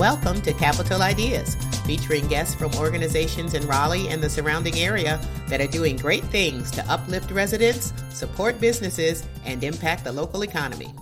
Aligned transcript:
Welcome 0.00 0.40
to 0.42 0.54
Capital 0.54 1.02
Ideas, 1.02 1.56
featuring 1.84 2.26
guests 2.28 2.54
from 2.54 2.74
organizations 2.76 3.52
in 3.52 3.66
Raleigh 3.66 4.08
and 4.08 4.22
the 4.22 4.30
surrounding 4.30 4.76
area 4.76 5.20
that 5.48 5.60
are 5.60 5.66
doing 5.66 5.96
great 5.96 6.24
things 6.24 6.70
to 6.70 6.90
uplift 6.90 7.30
residents, 7.30 7.92
support 8.08 8.58
businesses, 8.58 9.22
and 9.44 9.62
impact 9.62 10.04
the 10.04 10.12
local 10.12 10.42
economy. 10.42 10.94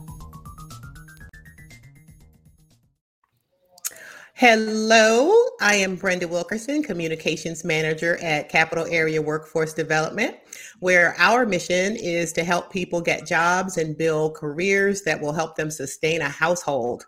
Hello, 4.34 5.32
I 5.60 5.76
am 5.76 5.94
Brenda 5.94 6.26
Wilkerson, 6.26 6.82
Communications 6.82 7.64
Manager 7.64 8.18
at 8.20 8.48
Capital 8.48 8.86
Area 8.90 9.22
Workforce 9.22 9.74
Development, 9.74 10.34
where 10.80 11.14
our 11.18 11.46
mission 11.46 11.94
is 11.94 12.32
to 12.32 12.42
help 12.42 12.72
people 12.72 13.00
get 13.00 13.28
jobs 13.28 13.78
and 13.78 13.96
build 13.96 14.34
careers 14.34 15.02
that 15.02 15.20
will 15.20 15.32
help 15.32 15.54
them 15.54 15.70
sustain 15.70 16.20
a 16.20 16.28
household. 16.28 17.04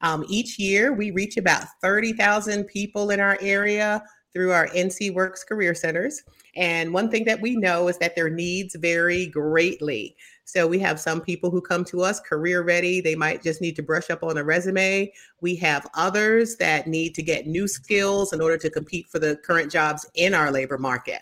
Um, 0.00 0.24
each 0.28 0.58
year, 0.58 0.92
we 0.92 1.10
reach 1.10 1.36
about 1.36 1.64
30,000 1.82 2.64
people 2.64 3.10
in 3.10 3.20
our 3.20 3.38
area 3.40 4.02
through 4.32 4.52
our 4.52 4.68
NC 4.68 5.12
Works 5.14 5.42
Career 5.42 5.74
Centers. 5.74 6.22
And 6.54 6.92
one 6.92 7.10
thing 7.10 7.24
that 7.24 7.40
we 7.40 7.56
know 7.56 7.88
is 7.88 7.98
that 7.98 8.14
their 8.14 8.30
needs 8.30 8.76
vary 8.76 9.26
greatly. 9.26 10.16
So 10.44 10.66
we 10.66 10.78
have 10.78 10.98
some 10.98 11.20
people 11.20 11.50
who 11.50 11.60
come 11.60 11.84
to 11.86 12.02
us 12.02 12.20
career 12.20 12.62
ready. 12.62 13.00
They 13.00 13.14
might 13.14 13.42
just 13.42 13.60
need 13.60 13.76
to 13.76 13.82
brush 13.82 14.10
up 14.10 14.22
on 14.22 14.38
a 14.38 14.44
resume. 14.44 15.12
We 15.40 15.56
have 15.56 15.86
others 15.94 16.56
that 16.56 16.86
need 16.86 17.14
to 17.16 17.22
get 17.22 17.46
new 17.46 17.68
skills 17.68 18.32
in 18.32 18.40
order 18.40 18.56
to 18.58 18.70
compete 18.70 19.08
for 19.08 19.18
the 19.18 19.36
current 19.36 19.70
jobs 19.70 20.08
in 20.14 20.34
our 20.34 20.50
labor 20.50 20.78
market. 20.78 21.20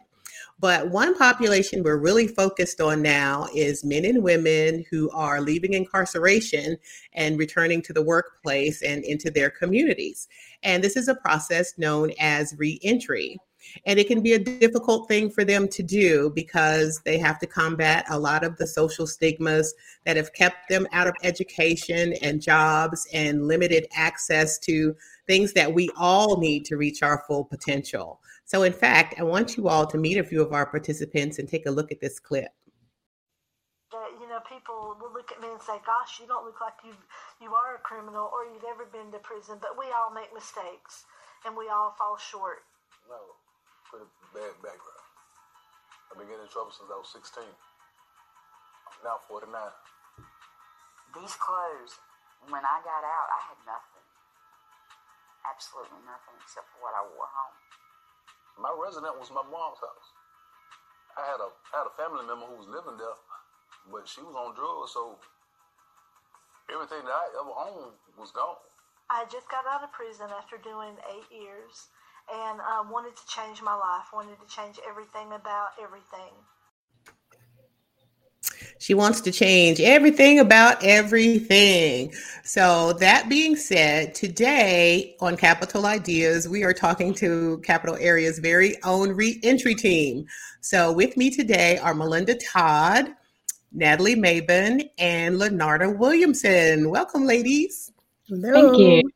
But 0.58 0.88
one 0.88 1.14
population 1.14 1.82
we're 1.82 1.98
really 1.98 2.26
focused 2.26 2.80
on 2.80 3.02
now 3.02 3.46
is 3.54 3.84
men 3.84 4.06
and 4.06 4.22
women 4.22 4.84
who 4.90 5.10
are 5.10 5.42
leaving 5.42 5.74
incarceration 5.74 6.78
and 7.12 7.38
returning 7.38 7.82
to 7.82 7.92
the 7.92 8.02
workplace 8.02 8.82
and 8.82 9.04
into 9.04 9.30
their 9.30 9.50
communities. 9.50 10.28
And 10.62 10.82
this 10.82 10.96
is 10.96 11.08
a 11.08 11.14
process 11.14 11.76
known 11.76 12.12
as 12.18 12.54
reentry. 12.56 13.38
And 13.84 13.98
it 13.98 14.06
can 14.06 14.22
be 14.22 14.32
a 14.32 14.38
difficult 14.38 15.08
thing 15.08 15.28
for 15.28 15.44
them 15.44 15.68
to 15.68 15.82
do 15.82 16.30
because 16.34 17.00
they 17.04 17.18
have 17.18 17.38
to 17.40 17.46
combat 17.46 18.06
a 18.08 18.18
lot 18.18 18.44
of 18.44 18.56
the 18.56 18.66
social 18.66 19.06
stigmas 19.06 19.74
that 20.04 20.16
have 20.16 20.32
kept 20.32 20.68
them 20.68 20.86
out 20.92 21.08
of 21.08 21.14
education 21.22 22.14
and 22.22 22.40
jobs 22.40 23.06
and 23.12 23.46
limited 23.46 23.86
access 23.94 24.58
to 24.60 24.94
things 25.26 25.52
that 25.54 25.74
we 25.74 25.90
all 25.96 26.38
need 26.38 26.64
to 26.66 26.76
reach 26.76 27.02
our 27.02 27.24
full 27.26 27.44
potential. 27.44 28.20
So, 28.46 28.62
in 28.62 28.72
fact, 28.72 29.18
I 29.18 29.24
want 29.26 29.58
you 29.58 29.66
all 29.66 29.90
to 29.90 29.98
meet 29.98 30.18
a 30.18 30.22
few 30.22 30.40
of 30.40 30.54
our 30.54 30.66
participants 30.66 31.42
and 31.42 31.48
take 31.48 31.66
a 31.66 31.70
look 31.70 31.90
at 31.90 32.00
this 32.00 32.22
clip. 32.22 32.54
you 33.90 34.28
know, 34.30 34.38
people 34.46 34.94
will 35.02 35.10
look 35.10 35.34
at 35.34 35.42
me 35.42 35.50
and 35.50 35.60
say, 35.60 35.78
"Gosh, 35.84 36.20
you 36.20 36.26
don't 36.26 36.46
look 36.46 36.60
like 36.60 36.78
you 36.84 36.94
you 37.40 37.54
are 37.54 37.74
a 37.74 37.78
criminal 37.78 38.30
or 38.32 38.46
you've 38.46 38.64
ever 38.64 38.86
been 38.86 39.10
to 39.10 39.18
prison." 39.18 39.58
But 39.58 39.76
we 39.76 39.90
all 39.90 40.10
make 40.10 40.32
mistakes, 40.32 41.06
and 41.44 41.56
we 41.56 41.68
all 41.68 41.90
fall 41.98 42.16
short. 42.16 42.62
No, 43.08 43.18
pretty 43.90 44.06
bad 44.32 44.54
background. 44.62 45.06
I've 46.10 46.18
been 46.18 46.28
getting 46.28 46.46
in 46.46 46.48
trouble 46.48 46.70
since 46.70 46.90
I 46.90 46.98
was 46.98 47.10
16. 47.10 47.42
I'm 47.42 49.02
now 49.02 49.18
49. 49.26 49.72
These 51.18 51.34
clothes, 51.34 51.98
when 52.46 52.62
I 52.64 52.78
got 52.86 53.02
out, 53.02 53.28
I 53.30 53.40
had 53.50 53.58
nothing. 53.66 54.06
Absolutely 55.44 55.98
nothing 56.06 56.34
except 56.42 56.70
for 56.70 56.78
what 56.82 56.94
I 56.94 57.02
wore 57.02 57.26
home. 57.26 57.65
My 58.56 58.72
resident 58.72 59.20
was 59.20 59.28
my 59.30 59.44
mom's 59.44 59.80
house. 59.80 60.08
I 61.16 61.24
had 61.28 61.40
a 61.40 61.48
I 61.48 61.84
had 61.84 61.88
a 61.88 61.94
family 61.96 62.24
member 62.24 62.44
who 62.48 62.60
was 62.60 62.68
living 62.68 62.96
there, 62.96 63.16
but 63.92 64.08
she 64.08 64.20
was 64.20 64.36
on 64.36 64.56
drugs, 64.56 64.92
so 64.92 65.16
everything 66.72 67.04
that 67.04 67.16
I 67.16 67.26
ever 67.36 67.52
owned 67.52 67.96
was 68.16 68.32
gone. 68.32 68.56
I 69.08 69.24
just 69.30 69.48
got 69.48 69.64
out 69.70 69.84
of 69.84 69.92
prison 69.92 70.28
after 70.34 70.58
doing 70.58 70.96
eight 71.12 71.30
years 71.30 71.88
and 72.32 72.58
um, 72.60 72.90
wanted 72.90 73.14
to 73.14 73.26
change 73.30 73.62
my 73.62 73.74
life, 73.74 74.10
wanted 74.12 74.40
to 74.40 74.48
change 74.50 74.80
everything 74.82 75.32
about 75.32 75.78
everything. 75.80 76.34
She 78.78 78.94
wants 78.94 79.20
to 79.22 79.32
change 79.32 79.80
everything 79.80 80.38
about 80.38 80.82
everything. 80.84 82.12
So, 82.44 82.92
that 82.94 83.28
being 83.28 83.56
said, 83.56 84.14
today 84.14 85.16
on 85.20 85.36
Capital 85.36 85.86
Ideas, 85.86 86.48
we 86.48 86.62
are 86.62 86.74
talking 86.74 87.14
to 87.14 87.58
Capital 87.64 87.96
Area's 87.98 88.38
very 88.38 88.80
own 88.82 89.10
reentry 89.10 89.74
team. 89.74 90.26
So, 90.60 90.92
with 90.92 91.16
me 91.16 91.30
today 91.30 91.78
are 91.78 91.94
Malinda 91.94 92.38
Todd, 92.52 93.14
Natalie 93.72 94.14
Mabon, 94.14 94.88
and 94.98 95.36
LaNarda 95.36 95.96
Williamson. 95.96 96.90
Welcome, 96.90 97.24
ladies. 97.24 97.92
Hello. 98.28 98.52
Thank 98.52 98.78
you. 98.78 99.10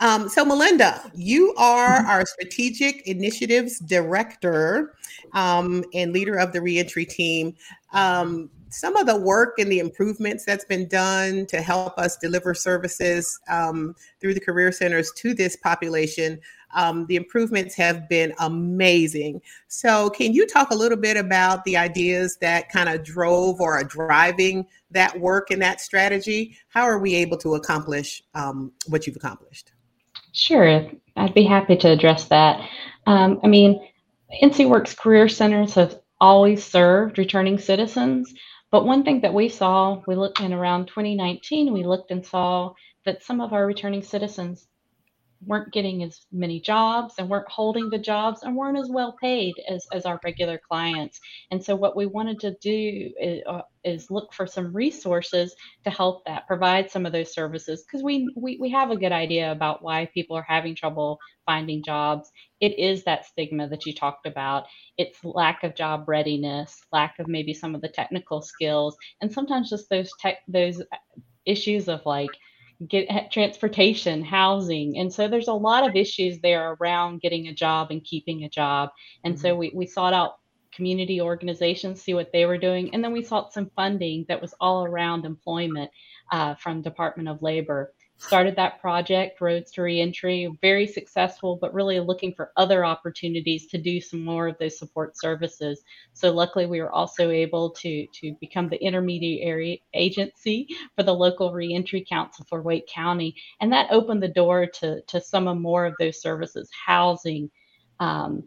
Um, 0.00 0.28
so, 0.28 0.44
Malinda, 0.44 1.10
you 1.14 1.54
are 1.56 2.04
our 2.06 2.24
strategic 2.24 3.06
initiatives 3.06 3.80
director 3.80 4.94
um, 5.32 5.84
and 5.94 6.12
leader 6.12 6.36
of 6.36 6.52
the 6.52 6.60
reentry 6.60 7.04
team. 7.04 7.56
Um, 7.92 8.50
some 8.70 8.96
of 8.96 9.06
the 9.06 9.16
work 9.16 9.58
and 9.58 9.70
the 9.70 9.78
improvements 9.78 10.44
that's 10.44 10.64
been 10.64 10.88
done 10.88 11.46
to 11.46 11.60
help 11.60 11.98
us 11.98 12.16
deliver 12.16 12.54
services 12.54 13.38
um, 13.48 13.94
through 14.20 14.34
the 14.34 14.40
career 14.40 14.72
centers 14.72 15.12
to 15.16 15.34
this 15.34 15.56
population, 15.56 16.40
um, 16.74 17.06
the 17.06 17.16
improvements 17.16 17.74
have 17.74 18.08
been 18.08 18.32
amazing. 18.40 19.40
So, 19.68 20.10
can 20.10 20.32
you 20.32 20.46
talk 20.46 20.70
a 20.70 20.74
little 20.74 20.98
bit 20.98 21.16
about 21.16 21.64
the 21.64 21.76
ideas 21.76 22.36
that 22.40 22.68
kind 22.68 22.88
of 22.88 23.02
drove 23.02 23.60
or 23.60 23.78
are 23.78 23.84
driving 23.84 24.66
that 24.90 25.18
work 25.18 25.50
and 25.50 25.62
that 25.62 25.80
strategy? 25.80 26.56
How 26.68 26.82
are 26.82 26.98
we 26.98 27.14
able 27.14 27.38
to 27.38 27.54
accomplish 27.54 28.22
um, 28.34 28.72
what 28.86 29.06
you've 29.06 29.16
accomplished? 29.16 29.72
Sure, 30.32 30.86
I'd 31.16 31.34
be 31.34 31.44
happy 31.44 31.76
to 31.76 31.90
address 31.90 32.26
that. 32.26 32.60
Um, 33.06 33.40
I 33.42 33.46
mean, 33.46 33.80
NC 34.42 34.68
Works 34.68 34.94
Career 34.94 35.28
Centers 35.28 35.74
have 35.74 35.98
always 36.20 36.64
served 36.64 37.18
returning 37.18 37.58
citizens. 37.58 38.34
But 38.70 38.84
one 38.84 39.02
thing 39.02 39.22
that 39.22 39.34
we 39.34 39.48
saw, 39.48 40.02
we 40.06 40.14
looked 40.14 40.40
in 40.40 40.52
around 40.52 40.86
2019, 40.88 41.72
we 41.72 41.84
looked 41.84 42.10
and 42.10 42.24
saw 42.24 42.74
that 43.04 43.22
some 43.22 43.40
of 43.40 43.52
our 43.52 43.66
returning 43.66 44.02
citizens 44.02 44.68
weren't 45.46 45.72
getting 45.72 46.02
as 46.02 46.26
many 46.32 46.60
jobs 46.60 47.14
and 47.18 47.28
weren't 47.28 47.48
holding 47.48 47.90
the 47.90 47.98
jobs 47.98 48.42
and 48.42 48.56
weren't 48.56 48.78
as 48.78 48.90
well 48.90 49.16
paid 49.20 49.54
as, 49.68 49.86
as 49.92 50.04
our 50.04 50.20
regular 50.24 50.58
clients. 50.68 51.20
And 51.50 51.62
so, 51.62 51.76
what 51.76 51.96
we 51.96 52.06
wanted 52.06 52.40
to 52.40 52.56
do 52.60 53.12
is, 53.20 53.42
uh, 53.46 53.62
is 53.84 54.10
look 54.10 54.32
for 54.34 54.46
some 54.46 54.74
resources 54.74 55.54
to 55.84 55.90
help 55.90 56.24
that 56.26 56.46
provide 56.46 56.90
some 56.90 57.06
of 57.06 57.12
those 57.12 57.32
services 57.32 57.84
because 57.84 58.02
we, 58.02 58.32
we, 58.36 58.58
we 58.60 58.70
have 58.70 58.90
a 58.90 58.96
good 58.96 59.12
idea 59.12 59.52
about 59.52 59.82
why 59.82 60.08
people 60.12 60.36
are 60.36 60.46
having 60.46 60.74
trouble 60.74 61.18
finding 61.46 61.82
jobs. 61.82 62.30
It 62.60 62.78
is 62.78 63.04
that 63.04 63.26
stigma 63.26 63.68
that 63.68 63.86
you 63.86 63.94
talked 63.94 64.26
about. 64.26 64.64
It's 64.98 65.24
lack 65.24 65.64
of 65.64 65.74
job 65.74 66.04
readiness, 66.08 66.76
lack 66.92 67.18
of 67.18 67.28
maybe 67.28 67.54
some 67.54 67.74
of 67.74 67.80
the 67.80 67.88
technical 67.88 68.42
skills, 68.42 68.96
and 69.20 69.32
sometimes 69.32 69.70
just 69.70 69.88
those 69.88 70.10
tech, 70.20 70.38
those 70.48 70.82
issues 71.46 71.88
of 71.88 72.04
like, 72.04 72.30
get 72.86 73.32
transportation, 73.32 74.22
housing. 74.22 74.98
And 74.98 75.12
so 75.12 75.26
there's 75.26 75.48
a 75.48 75.52
lot 75.52 75.88
of 75.88 75.96
issues 75.96 76.38
there 76.40 76.76
around 76.80 77.20
getting 77.20 77.48
a 77.48 77.54
job 77.54 77.90
and 77.90 78.04
keeping 78.04 78.44
a 78.44 78.48
job. 78.48 78.90
And 79.24 79.34
mm-hmm. 79.34 79.42
so 79.42 79.56
we, 79.56 79.72
we 79.74 79.86
sought 79.86 80.12
out 80.12 80.38
community 80.72 81.20
organizations, 81.20 82.00
see 82.00 82.14
what 82.14 82.30
they 82.32 82.46
were 82.46 82.58
doing. 82.58 82.94
And 82.94 83.02
then 83.02 83.12
we 83.12 83.24
sought 83.24 83.52
some 83.52 83.70
funding 83.74 84.26
that 84.28 84.40
was 84.40 84.54
all 84.60 84.84
around 84.84 85.24
employment 85.24 85.90
uh, 86.30 86.54
from 86.54 86.82
Department 86.82 87.28
of 87.28 87.42
Labor 87.42 87.92
started 88.18 88.56
that 88.56 88.80
project, 88.80 89.40
Roads 89.40 89.70
to 89.72 89.82
Reentry, 89.82 90.50
very 90.60 90.86
successful, 90.86 91.56
but 91.60 91.72
really 91.72 92.00
looking 92.00 92.34
for 92.34 92.52
other 92.56 92.84
opportunities 92.84 93.66
to 93.68 93.78
do 93.78 94.00
some 94.00 94.24
more 94.24 94.48
of 94.48 94.58
those 94.58 94.78
support 94.78 95.16
services. 95.16 95.82
So 96.12 96.32
luckily, 96.32 96.66
we 96.66 96.80
were 96.80 96.92
also 96.92 97.30
able 97.30 97.70
to 97.70 98.06
to 98.06 98.34
become 98.40 98.68
the 98.68 98.82
intermediary 98.82 99.82
agency 99.94 100.68
for 100.96 101.04
the 101.04 101.14
local 101.14 101.52
reentry 101.52 102.04
council 102.08 102.44
for 102.48 102.60
Wake 102.60 102.88
County, 102.88 103.34
and 103.60 103.72
that 103.72 103.90
opened 103.90 104.22
the 104.22 104.28
door 104.28 104.66
to 104.66 105.00
to 105.02 105.20
some 105.20 105.48
of 105.48 105.56
more 105.56 105.86
of 105.86 105.94
those 105.98 106.20
services, 106.20 106.68
housing. 106.86 107.50
Um, 108.00 108.44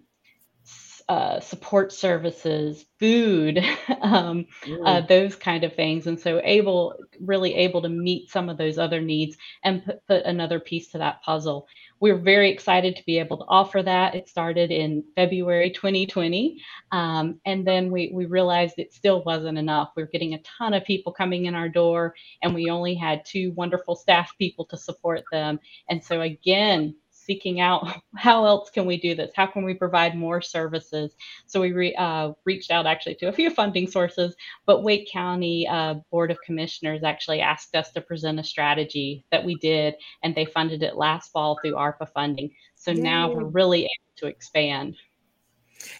uh, 1.12 1.42
support 1.42 1.92
services, 1.92 2.86
food, 2.98 3.58
um, 4.02 4.46
mm. 4.64 4.82
uh, 4.86 5.02
those 5.02 5.36
kind 5.36 5.66
of 5.66 5.76
things. 5.76 6.08
And 6.08 6.18
so 6.18 6.40
able, 6.42 6.96
really 7.20 7.54
able 7.54 7.82
to 7.82 7.90
meet 7.90 8.30
some 8.30 8.48
of 8.48 8.58
those 8.58 8.78
other 8.78 9.02
needs 9.02 9.36
and 9.62 9.84
put, 9.84 10.08
put 10.08 10.24
another 10.24 10.62
piece 10.62 10.88
to 10.92 11.00
that 11.00 11.22
puzzle. 11.22 11.68
We're 12.00 12.18
very 12.18 12.50
excited 12.50 12.96
to 12.96 13.06
be 13.06 13.20
able 13.20 13.40
to 13.40 13.46
offer 13.50 13.84
that. 13.84 14.16
It 14.16 14.30
started 14.30 14.72
in 14.72 15.04
February 15.18 15.72
2020. 15.72 16.62
Um, 16.94 17.42
and 17.46 17.68
then 17.68 17.92
we, 17.92 18.10
we 18.14 18.26
realized 18.26 18.76
it 18.78 18.94
still 18.94 19.22
wasn't 19.26 19.58
enough. 19.58 19.92
We 19.98 20.04
were 20.04 20.10
getting 20.14 20.34
a 20.34 20.42
ton 20.58 20.74
of 20.74 20.86
people 20.86 21.12
coming 21.12 21.46
in 21.46 21.56
our 21.56 21.68
door, 21.68 22.16
and 22.42 22.56
we 22.56 22.70
only 22.70 22.96
had 22.96 23.26
two 23.26 23.52
wonderful 23.52 23.98
staff 23.98 24.32
people 24.38 24.64
to 24.68 24.78
support 24.78 25.24
them. 25.30 25.60
And 25.90 26.02
so, 26.02 26.22
again, 26.22 26.96
seeking 27.32 27.62
out 27.62 27.88
how 28.18 28.46
else 28.46 28.70
can 28.70 28.86
we 28.86 28.98
do 28.98 29.16
this? 29.16 29.32
How 29.36 29.46
can 29.46 29.64
we 29.64 29.74
provide 29.74 30.16
more 30.16 30.42
services? 30.42 31.16
So 31.46 31.62
we 31.62 31.72
re, 31.72 31.96
uh, 31.96 32.34
reached 32.46 32.72
out 32.72 32.86
actually 32.86 33.16
to 33.16 33.28
a 33.28 33.32
few 33.32 33.50
funding 33.62 33.88
sources, 33.88 34.36
but 34.66 34.84
Wake 34.84 35.10
County 35.12 35.68
uh, 35.68 35.96
Board 36.12 36.32
of 36.32 36.42
Commissioners 36.42 37.04
actually 37.04 37.40
asked 37.40 37.76
us 37.76 37.92
to 37.92 38.02
present 38.02 38.40
a 38.40 38.44
strategy 38.44 39.24
that 39.32 39.44
we 39.44 39.56
did, 39.56 39.96
and 40.24 40.36
they 40.36 40.46
funded 40.46 40.84
it 40.84 40.98
last 40.98 41.32
fall 41.32 41.58
through 41.62 41.74
ARPA 41.74 42.10
funding. 42.14 42.52
So 42.76 42.92
Yay. 42.92 43.02
now 43.02 43.32
we're 43.32 43.46
really 43.46 43.82
able 43.82 44.16
to 44.18 44.28
expand. 44.28 44.98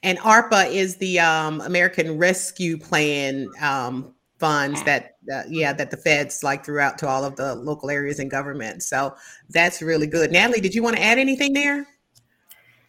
And 0.04 0.20
ARPA 0.20 0.72
is 0.72 0.98
the 0.98 1.20
um, 1.20 1.62
American 1.62 2.18
Rescue 2.18 2.78
Plan 2.78 3.50
um, 3.62 4.14
funds 4.42 4.82
that 4.84 5.18
uh, 5.32 5.44
yeah 5.48 5.72
that 5.72 5.92
the 5.92 5.98
feds 5.98 6.44
like 6.44 6.66
throughout 6.66 6.98
to 6.98 7.08
all 7.08 7.24
of 7.24 7.36
the 7.36 7.54
local 7.56 7.92
areas 7.92 8.18
and 8.18 8.32
government. 8.32 8.82
So 8.82 9.16
that's 9.50 9.84
really 9.84 10.08
good. 10.08 10.32
Natalie 10.32 10.60
did 10.60 10.74
you 10.74 10.82
want 10.82 10.96
to 10.96 11.04
add 11.04 11.20
anything 11.20 11.54
there? 11.54 11.86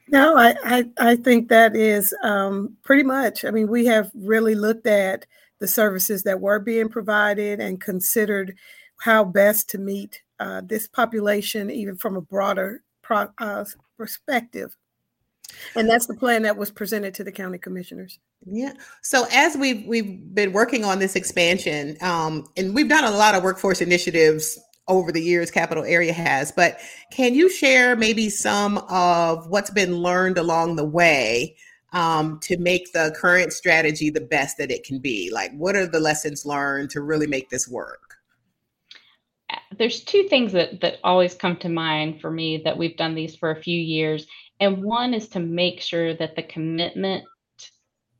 No 0.08 0.36
i 0.36 0.54
i, 0.64 0.84
I 0.98 1.16
think 1.16 1.48
that 1.48 1.76
is 1.76 2.14
um, 2.24 2.76
pretty 2.82 3.02
much. 3.02 3.44
I 3.44 3.50
mean 3.50 3.68
we 3.68 3.84
have 3.86 4.10
really 4.14 4.54
looked 4.54 4.86
at 4.86 5.26
the 5.58 5.68
services 5.68 6.22
that 6.22 6.40
were 6.40 6.58
being 6.58 6.88
provided 6.88 7.60
and 7.60 7.80
considered 7.80 8.56
how 8.96 9.22
best 9.22 9.68
to 9.70 9.78
meet 9.78 10.22
uh, 10.40 10.62
this 10.64 10.88
population 10.88 11.70
even 11.70 11.96
from 11.96 12.16
a 12.16 12.22
broader 12.22 12.82
pro, 13.02 13.28
uh, 13.38 13.64
perspective 13.98 14.74
and 15.76 15.88
that's 15.88 16.06
the 16.06 16.14
plan 16.14 16.42
that 16.42 16.56
was 16.56 16.70
presented 16.70 17.14
to 17.14 17.24
the 17.24 17.32
county 17.32 17.58
commissioners. 17.58 18.18
Yeah. 18.44 18.72
So 19.02 19.26
as 19.32 19.56
we've 19.56 19.86
we've 19.86 20.34
been 20.34 20.52
working 20.52 20.84
on 20.84 20.98
this 20.98 21.16
expansion, 21.16 21.96
um, 22.00 22.46
and 22.56 22.74
we've 22.74 22.88
done 22.88 23.04
a 23.04 23.10
lot 23.10 23.34
of 23.34 23.42
workforce 23.42 23.80
initiatives 23.80 24.58
over 24.88 25.12
the 25.12 25.22
years, 25.22 25.50
capital 25.50 25.84
area 25.84 26.12
has. 26.12 26.52
But 26.52 26.78
can 27.12 27.34
you 27.34 27.48
share 27.48 27.96
maybe 27.96 28.28
some 28.28 28.78
of 28.90 29.46
what's 29.48 29.70
been 29.70 29.98
learned 29.98 30.38
along 30.38 30.76
the 30.76 30.84
way 30.84 31.56
um, 31.92 32.40
to 32.42 32.58
make 32.58 32.92
the 32.92 33.14
current 33.16 33.52
strategy 33.52 34.10
the 34.10 34.20
best 34.20 34.58
that 34.58 34.70
it 34.70 34.84
can 34.84 34.98
be? 34.98 35.30
Like, 35.32 35.52
what 35.52 35.76
are 35.76 35.86
the 35.86 36.00
lessons 36.00 36.44
learned 36.44 36.90
to 36.90 37.00
really 37.00 37.26
make 37.26 37.50
this 37.50 37.68
work? 37.68 38.00
There's 39.78 40.02
two 40.02 40.24
things 40.28 40.52
that 40.52 40.80
that 40.80 40.98
always 41.04 41.34
come 41.34 41.56
to 41.58 41.68
mind 41.68 42.20
for 42.20 42.30
me 42.30 42.62
that 42.64 42.76
we've 42.76 42.96
done 42.96 43.14
these 43.14 43.36
for 43.36 43.50
a 43.50 43.62
few 43.62 43.78
years 43.78 44.26
and 44.62 44.84
one 44.84 45.12
is 45.12 45.26
to 45.30 45.40
make 45.40 45.80
sure 45.80 46.14
that 46.14 46.36
the 46.36 46.42
commitment 46.44 47.24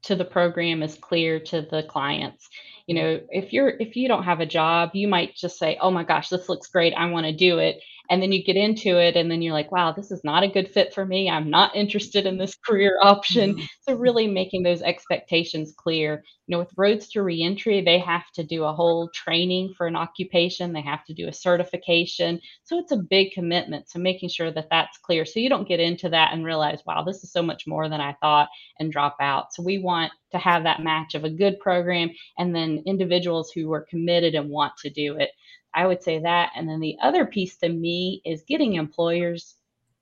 to 0.02 0.16
the 0.16 0.24
program 0.24 0.82
is 0.82 0.96
clear 0.96 1.38
to 1.38 1.62
the 1.62 1.84
clients. 1.84 2.48
You 2.88 2.96
know, 2.96 3.20
if 3.30 3.52
you're 3.52 3.68
if 3.68 3.94
you 3.94 4.08
don't 4.08 4.24
have 4.24 4.40
a 4.40 4.46
job, 4.46 4.90
you 4.92 5.06
might 5.06 5.36
just 5.36 5.56
say, 5.56 5.78
"Oh 5.80 5.92
my 5.92 6.02
gosh, 6.02 6.30
this 6.30 6.48
looks 6.48 6.66
great. 6.66 6.94
I 6.94 7.08
want 7.10 7.26
to 7.26 7.32
do 7.32 7.60
it." 7.60 7.80
And 8.10 8.22
then 8.22 8.32
you 8.32 8.42
get 8.42 8.56
into 8.56 8.98
it 8.98 9.16
and 9.16 9.30
then 9.30 9.42
you're 9.42 9.52
like 9.52 9.72
wow 9.72 9.92
this 9.92 10.10
is 10.10 10.22
not 10.24 10.42
a 10.42 10.48
good 10.48 10.70
fit 10.70 10.92
for 10.94 11.04
me. 11.04 11.28
I'm 11.30 11.50
not 11.50 11.76
interested 11.76 12.26
in 12.26 12.38
this 12.38 12.54
career 12.66 12.98
option. 13.02 13.54
Mm-hmm. 13.54 13.64
so 13.82 13.94
really 13.94 14.26
making 14.26 14.62
those 14.62 14.82
expectations 14.82 15.74
clear. 15.76 16.22
You 16.46 16.56
know 16.56 16.58
with 16.58 16.72
roads 16.76 17.08
to 17.10 17.22
reentry 17.22 17.82
they 17.82 17.98
have 17.98 18.30
to 18.34 18.44
do 18.44 18.64
a 18.64 18.72
whole 18.72 19.10
training 19.14 19.74
for 19.76 19.86
an 19.86 19.96
occupation. 19.96 20.72
They 20.72 20.82
have 20.82 21.04
to 21.06 21.14
do 21.14 21.28
a 21.28 21.32
certification. 21.32 22.40
So 22.64 22.78
it's 22.78 22.92
a 22.92 22.96
big 22.96 23.32
commitment 23.32 23.88
so 23.88 23.98
making 23.98 24.28
sure 24.30 24.50
that 24.50 24.68
that's 24.70 24.98
clear 24.98 25.24
so 25.24 25.40
you 25.40 25.48
don't 25.48 25.68
get 25.68 25.80
into 25.80 26.08
that 26.10 26.32
and 26.32 26.44
realize 26.44 26.82
wow 26.86 27.04
this 27.04 27.22
is 27.22 27.32
so 27.32 27.42
much 27.42 27.66
more 27.66 27.88
than 27.88 28.00
i 28.00 28.14
thought 28.20 28.48
and 28.78 28.92
drop 28.92 29.16
out. 29.20 29.54
So 29.54 29.62
we 29.62 29.78
want 29.78 30.12
to 30.32 30.38
have 30.38 30.64
that 30.64 30.82
match 30.82 31.14
of 31.14 31.24
a 31.24 31.30
good 31.30 31.58
program 31.60 32.10
and 32.38 32.54
then 32.54 32.82
individuals 32.86 33.50
who 33.54 33.72
are 33.72 33.86
committed 33.88 34.34
and 34.34 34.50
want 34.50 34.72
to 34.78 34.90
do 34.90 35.16
it 35.16 35.30
I 35.74 35.86
would 35.86 36.02
say 36.02 36.20
that. 36.20 36.50
And 36.56 36.68
then 36.68 36.80
the 36.80 36.96
other 37.02 37.24
piece 37.26 37.56
to 37.58 37.68
me 37.68 38.20
is 38.24 38.44
getting 38.46 38.74
employers 38.74 39.56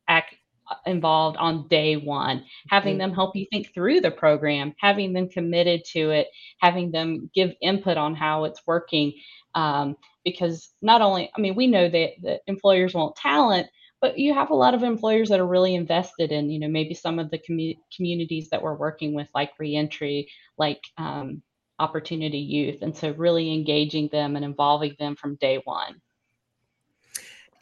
act, 0.09 0.35
uh, 0.71 0.75
involved 0.87 1.37
on 1.37 1.69
day 1.69 1.97
one, 1.97 2.45
having 2.69 2.95
mm-hmm. 2.95 2.99
them 2.99 3.15
help 3.15 3.37
you 3.37 3.47
think 3.51 3.73
through 3.73 4.01
the 4.01 4.11
program, 4.11 4.75
having 4.79 5.13
them 5.13 5.29
committed 5.29 5.85
to 5.93 6.11
it, 6.11 6.29
having 6.61 6.91
them 6.91 7.31
give 7.35 7.53
input 7.61 7.97
on 7.97 8.15
how 8.15 8.45
it's 8.45 8.67
working. 8.67 9.13
Um, 9.55 9.97
because 10.25 10.71
not 10.83 11.01
only, 11.01 11.31
I 11.37 11.41
mean, 11.41 11.55
we 11.55 11.67
know 11.67 11.89
that, 11.89 12.11
that 12.23 12.41
employers 12.47 12.95
want 12.95 13.17
talent, 13.17 13.69
but 14.01 14.19
you 14.19 14.33
have 14.35 14.51
a 14.51 14.55
lot 14.55 14.75
of 14.75 14.83
employers 14.83 15.29
that 15.29 15.41
are 15.41 15.47
really 15.47 15.75
invested 15.75 16.33
in, 16.33 16.51
you 16.51 16.59
know, 16.59 16.69
maybe 16.69 16.95
some 16.95 17.19
of 17.19 17.31
the 17.31 17.39
commu- 17.39 17.79
communities 17.95 18.49
that 18.51 18.63
we're 18.63 18.75
working 18.75 19.15
with, 19.15 19.29
like 19.35 19.53
reentry, 19.59 20.31
like 20.57 20.81
um, 20.97 21.43
opportunity 21.81 22.39
youth. 22.39 22.83
And 22.83 22.97
so 22.97 23.13
really 23.13 23.53
engaging 23.53 24.09
them 24.13 24.37
and 24.37 24.45
involving 24.45 24.95
them 24.99 25.17
from 25.17 25.37
day 25.37 25.61
one. 25.65 26.01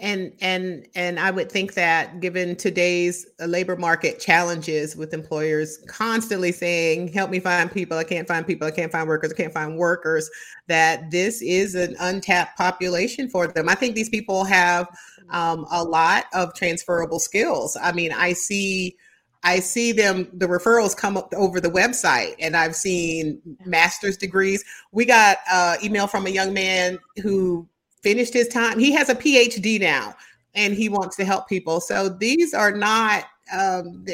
And 0.00 0.32
and 0.40 0.86
and 0.94 1.18
I 1.18 1.32
would 1.32 1.50
think 1.50 1.74
that 1.74 2.20
given 2.20 2.54
today's 2.54 3.26
labor 3.40 3.74
market 3.74 4.20
challenges 4.20 4.94
with 4.94 5.12
employers 5.12 5.78
constantly 5.88 6.52
saying, 6.52 7.08
"Help 7.08 7.30
me 7.30 7.40
find 7.40 7.70
people. 7.70 7.98
I 7.98 8.04
can't 8.04 8.28
find 8.28 8.46
people. 8.46 8.68
I 8.68 8.70
can't 8.70 8.92
find 8.92 9.08
workers. 9.08 9.32
I 9.32 9.36
can't 9.36 9.52
find 9.52 9.76
workers," 9.76 10.30
that 10.68 11.10
this 11.10 11.42
is 11.42 11.74
an 11.74 11.96
untapped 11.98 12.56
population 12.56 13.28
for 13.28 13.48
them. 13.48 13.68
I 13.68 13.74
think 13.74 13.96
these 13.96 14.08
people 14.08 14.44
have 14.44 14.86
um, 15.30 15.66
a 15.72 15.82
lot 15.82 16.26
of 16.32 16.54
transferable 16.54 17.18
skills. 17.18 17.76
I 17.82 17.90
mean, 17.90 18.12
I 18.12 18.34
see 18.34 18.96
I 19.44 19.60
see 19.60 19.92
them, 19.92 20.28
the 20.32 20.46
referrals 20.46 20.96
come 20.96 21.16
up 21.16 21.32
over 21.34 21.60
the 21.60 21.70
website, 21.70 22.34
and 22.40 22.56
I've 22.56 22.74
seen 22.74 23.40
master's 23.64 24.16
degrees. 24.16 24.64
We 24.92 25.04
got 25.04 25.38
an 25.50 25.78
email 25.82 26.06
from 26.06 26.26
a 26.26 26.30
young 26.30 26.52
man 26.52 26.98
who 27.22 27.68
finished 28.02 28.34
his 28.34 28.48
time. 28.48 28.78
He 28.78 28.92
has 28.92 29.08
a 29.08 29.14
PhD 29.14 29.80
now, 29.80 30.14
and 30.54 30.74
he 30.74 30.88
wants 30.88 31.16
to 31.16 31.24
help 31.24 31.48
people. 31.48 31.80
So 31.80 32.08
these 32.08 32.52
are 32.52 32.72
not 32.72 33.24
um, 33.56 34.04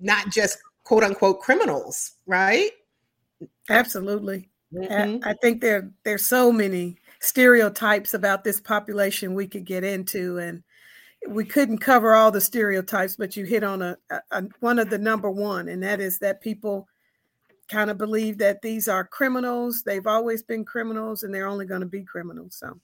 not 0.00 0.30
just 0.30 0.58
quote 0.84 1.04
unquote 1.04 1.40
criminals, 1.40 2.12
right? 2.26 2.70
Absolutely. 3.70 4.48
Mm-hmm. 4.74 5.26
I 5.26 5.34
think 5.34 5.60
there 5.60 5.90
there's 6.04 6.26
so 6.26 6.50
many 6.50 6.96
stereotypes 7.20 8.14
about 8.14 8.42
this 8.42 8.60
population 8.60 9.34
we 9.34 9.46
could 9.46 9.64
get 9.64 9.84
into, 9.84 10.38
and 10.38 10.64
we 11.28 11.44
couldn't 11.44 11.78
cover 11.78 12.14
all 12.14 12.30
the 12.30 12.40
stereotypes, 12.40 13.16
but 13.16 13.36
you 13.36 13.44
hit 13.44 13.62
on 13.62 13.82
a, 13.82 13.96
a, 14.30 14.44
one 14.60 14.78
of 14.78 14.90
the 14.90 14.98
number 14.98 15.30
one, 15.30 15.68
and 15.68 15.82
that 15.82 16.00
is 16.00 16.18
that 16.18 16.40
people 16.40 16.88
kind 17.68 17.90
of 17.90 17.98
believe 17.98 18.38
that 18.38 18.62
these 18.62 18.88
are 18.88 19.04
criminals. 19.04 19.82
They've 19.84 20.06
always 20.06 20.42
been 20.42 20.64
criminals, 20.64 21.22
and 21.22 21.34
they're 21.34 21.46
only 21.46 21.66
going 21.66 21.80
to 21.80 21.86
be 21.86 22.02
criminals. 22.02 22.56
So. 22.56 22.80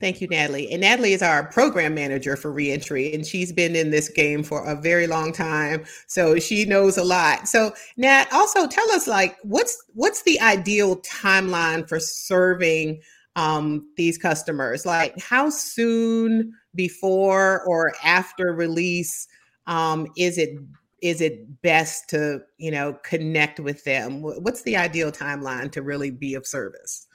Thank 0.00 0.20
you, 0.20 0.28
Natalie. 0.28 0.70
And 0.72 0.80
Natalie 0.80 1.12
is 1.12 1.22
our 1.22 1.44
program 1.44 1.94
manager 1.94 2.36
for 2.36 2.52
reentry, 2.52 3.14
and 3.14 3.24
she's 3.24 3.52
been 3.52 3.76
in 3.76 3.90
this 3.90 4.08
game 4.08 4.42
for 4.42 4.64
a 4.64 4.74
very 4.74 5.06
long 5.06 5.32
time, 5.32 5.84
so 6.06 6.38
she 6.38 6.64
knows 6.64 6.98
a 6.98 7.04
lot. 7.04 7.48
So, 7.48 7.72
Nat, 7.96 8.26
also 8.32 8.66
tell 8.66 8.90
us 8.90 9.06
like 9.06 9.36
what's 9.42 9.84
what's 9.94 10.22
the 10.22 10.40
ideal 10.40 10.96
timeline 10.98 11.88
for 11.88 12.00
serving 12.00 13.00
um, 13.36 13.88
these 13.96 14.18
customers? 14.18 14.86
Like, 14.86 15.18
how 15.20 15.50
soon 15.50 16.52
before 16.74 17.62
or 17.62 17.92
after 18.02 18.52
release 18.52 19.26
um, 19.66 20.06
is 20.16 20.38
it 20.38 20.58
is 21.02 21.20
it 21.20 21.60
best 21.60 22.08
to 22.08 22.40
you 22.58 22.70
know 22.70 22.94
connect 23.04 23.60
with 23.60 23.84
them? 23.84 24.22
What's 24.22 24.62
the 24.62 24.76
ideal 24.76 25.12
timeline 25.12 25.70
to 25.72 25.82
really 25.82 26.10
be 26.10 26.34
of 26.34 26.46
service? 26.46 27.06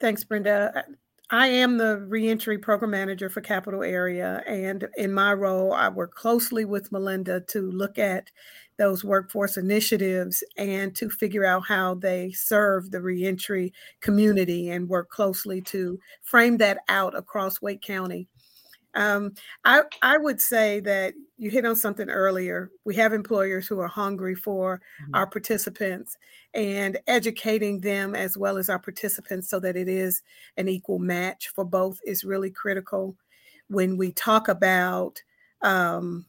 Thanks, 0.00 0.24
Brenda. 0.24 0.84
I 1.30 1.48
am 1.48 1.76
the 1.76 1.98
reentry 1.98 2.56
program 2.56 2.92
manager 2.92 3.28
for 3.28 3.42
Capital 3.42 3.82
Area, 3.82 4.42
and 4.46 4.88
in 4.96 5.12
my 5.12 5.34
role, 5.34 5.72
I 5.72 5.88
work 5.88 6.14
closely 6.14 6.64
with 6.64 6.90
Malinda 6.90 7.46
to 7.48 7.70
look 7.70 7.98
at 7.98 8.30
those 8.78 9.04
workforce 9.04 9.56
initiatives 9.56 10.42
and 10.56 10.94
to 10.94 11.10
figure 11.10 11.44
out 11.44 11.66
how 11.66 11.94
they 11.94 12.30
serve 12.30 12.90
the 12.90 13.00
reentry 13.00 13.72
community 14.00 14.70
and 14.70 14.88
work 14.88 15.10
closely 15.10 15.60
to 15.60 15.98
frame 16.22 16.56
that 16.56 16.78
out 16.88 17.16
across 17.16 17.60
Wake 17.60 17.82
County. 17.82 18.28
Um, 18.94 19.34
I, 19.64 19.82
I 20.02 20.16
would 20.16 20.40
say 20.40 20.80
that 20.80 21.14
you 21.36 21.50
hit 21.50 21.64
on 21.64 21.76
something 21.76 22.08
earlier. 22.08 22.70
We 22.84 22.96
have 22.96 23.12
employers 23.12 23.66
who 23.68 23.78
are 23.80 23.88
hungry 23.88 24.34
for 24.34 24.80
mm-hmm. 25.02 25.14
our 25.14 25.26
participants 25.26 26.16
and 26.54 26.98
educating 27.06 27.80
them 27.80 28.14
as 28.14 28.36
well 28.36 28.56
as 28.56 28.68
our 28.68 28.78
participants 28.78 29.50
so 29.50 29.60
that 29.60 29.76
it 29.76 29.88
is 29.88 30.22
an 30.56 30.68
equal 30.68 30.98
match 30.98 31.50
for 31.54 31.64
both 31.64 32.00
is 32.06 32.24
really 32.24 32.50
critical. 32.50 33.16
When 33.68 33.96
we 33.98 34.12
talk 34.12 34.48
about 34.48 35.22
um, 35.62 36.26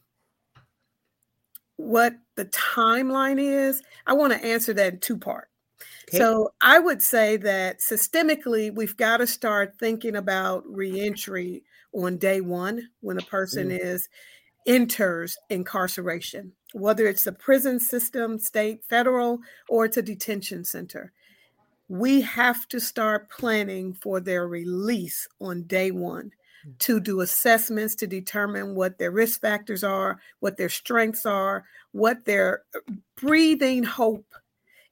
what 1.80 2.14
the 2.36 2.44
timeline 2.46 3.40
is, 3.40 3.82
I 4.06 4.12
want 4.12 4.32
to 4.32 4.44
answer 4.44 4.72
that 4.74 4.94
in 4.94 5.00
two 5.00 5.18
parts. 5.18 5.48
Okay. 6.08 6.18
So 6.18 6.52
I 6.60 6.78
would 6.78 7.02
say 7.02 7.36
that 7.38 7.80
systemically, 7.80 8.74
we've 8.74 8.96
got 8.96 9.18
to 9.18 9.26
start 9.26 9.74
thinking 9.78 10.16
about 10.16 10.64
reentry 10.66 11.62
on 11.92 12.18
day 12.18 12.40
one 12.40 12.88
when 13.00 13.18
a 13.18 13.22
person 13.22 13.68
mm. 13.68 13.78
is 13.80 14.08
enters 14.66 15.38
incarceration, 15.48 16.52
whether 16.72 17.06
it's 17.06 17.24
the 17.24 17.32
prison 17.32 17.80
system, 17.80 18.38
state, 18.38 18.84
federal, 18.88 19.38
or 19.68 19.84
it's 19.84 19.96
a 19.96 20.02
detention 20.02 20.64
center. 20.64 21.12
We 21.88 22.20
have 22.20 22.68
to 22.68 22.80
start 22.80 23.30
planning 23.30 23.94
for 23.94 24.20
their 24.20 24.46
release 24.46 25.26
on 25.40 25.62
day 25.64 25.90
one. 25.90 26.32
To 26.80 27.00
do 27.00 27.20
assessments 27.20 27.94
to 27.96 28.06
determine 28.06 28.74
what 28.74 28.98
their 28.98 29.10
risk 29.10 29.40
factors 29.40 29.82
are, 29.84 30.20
what 30.40 30.56
their 30.56 30.68
strengths 30.68 31.26
are, 31.26 31.64
what 31.92 32.24
they're 32.24 32.62
uh, 32.74 32.92
breathing 33.16 33.82
hope 33.82 34.34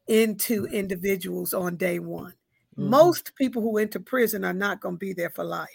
into 0.06 0.66
individuals 0.66 1.52
on 1.52 1.76
day 1.76 1.98
one. 1.98 2.32
Mm-hmm. 2.78 2.90
Most 2.90 3.34
people 3.34 3.62
who 3.62 3.78
enter 3.78 4.00
prison 4.00 4.44
are 4.44 4.54
not 4.54 4.80
going 4.80 4.94
to 4.94 4.98
be 4.98 5.12
there 5.12 5.30
for 5.30 5.44
life. 5.44 5.68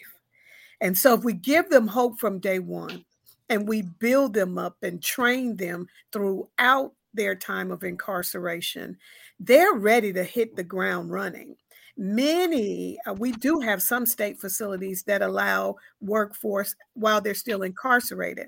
And 0.81 0.97
so 0.97 1.13
if 1.13 1.23
we 1.23 1.33
give 1.33 1.69
them 1.69 1.87
hope 1.87 2.19
from 2.19 2.39
day 2.39 2.59
one 2.59 3.05
and 3.49 3.67
we 3.67 3.83
build 3.83 4.33
them 4.33 4.57
up 4.57 4.77
and 4.81 5.01
train 5.01 5.55
them 5.55 5.87
throughout 6.11 6.93
their 7.13 7.35
time 7.35 7.71
of 7.71 7.83
incarceration, 7.83 8.97
they're 9.39 9.73
ready 9.73 10.11
to 10.13 10.23
hit 10.23 10.55
the 10.55 10.63
ground 10.63 11.11
running. 11.11 11.55
Many, 11.95 12.97
uh, 13.05 13.13
we 13.13 13.31
do 13.33 13.59
have 13.59 13.81
some 13.81 14.05
state 14.05 14.39
facilities 14.39 15.03
that 15.03 15.21
allow 15.21 15.75
workforce 16.01 16.75
while 16.93 17.21
they're 17.21 17.35
still 17.35 17.61
incarcerated 17.61 18.47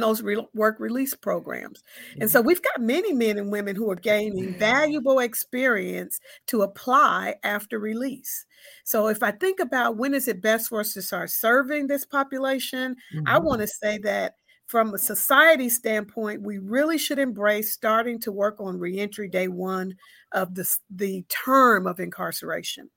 those 0.00 0.22
re- 0.22 0.46
work 0.54 0.78
release 0.78 1.14
programs. 1.14 1.82
And 2.12 2.22
mm-hmm. 2.22 2.28
so 2.28 2.40
we've 2.40 2.62
got 2.62 2.80
many 2.80 3.12
men 3.12 3.38
and 3.38 3.50
women 3.50 3.74
who 3.74 3.90
are 3.90 3.96
gaining 3.96 4.54
valuable 4.58 5.18
experience 5.18 6.20
to 6.48 6.62
apply 6.62 7.36
after 7.42 7.78
release. 7.78 8.46
So 8.84 9.08
if 9.08 9.22
I 9.22 9.32
think 9.32 9.60
about 9.60 9.96
when 9.96 10.14
is 10.14 10.28
it 10.28 10.42
best 10.42 10.68
for 10.68 10.80
us 10.80 10.92
to 10.94 11.02
start 11.02 11.30
serving 11.30 11.86
this 11.86 12.04
population, 12.04 12.96
mm-hmm. 13.14 13.26
I 13.26 13.38
want 13.38 13.60
to 13.62 13.66
say 13.66 13.98
that 13.98 14.34
from 14.66 14.94
a 14.94 14.98
society 14.98 15.68
standpoint, 15.68 16.42
we 16.42 16.58
really 16.58 16.98
should 16.98 17.18
embrace 17.18 17.72
starting 17.72 18.18
to 18.20 18.32
work 18.32 18.56
on 18.60 18.78
reentry 18.78 19.28
day 19.28 19.48
one 19.48 19.96
of 20.32 20.54
the, 20.54 20.68
the 20.90 21.24
term 21.28 21.86
of 21.86 22.00
incarceration. 22.00 22.90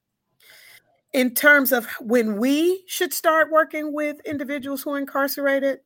In 1.14 1.34
terms 1.34 1.72
of 1.72 1.88
when 2.00 2.38
we 2.38 2.84
should 2.88 3.14
start 3.14 3.52
working 3.52 3.94
with 3.94 4.20
individuals 4.26 4.84
who 4.84 4.92
are 4.92 5.00
incarcerated, 5.00 5.80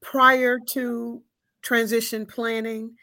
prior 0.00 0.58
to 0.60 1.22
transition 1.62 2.24
planning 2.26 2.94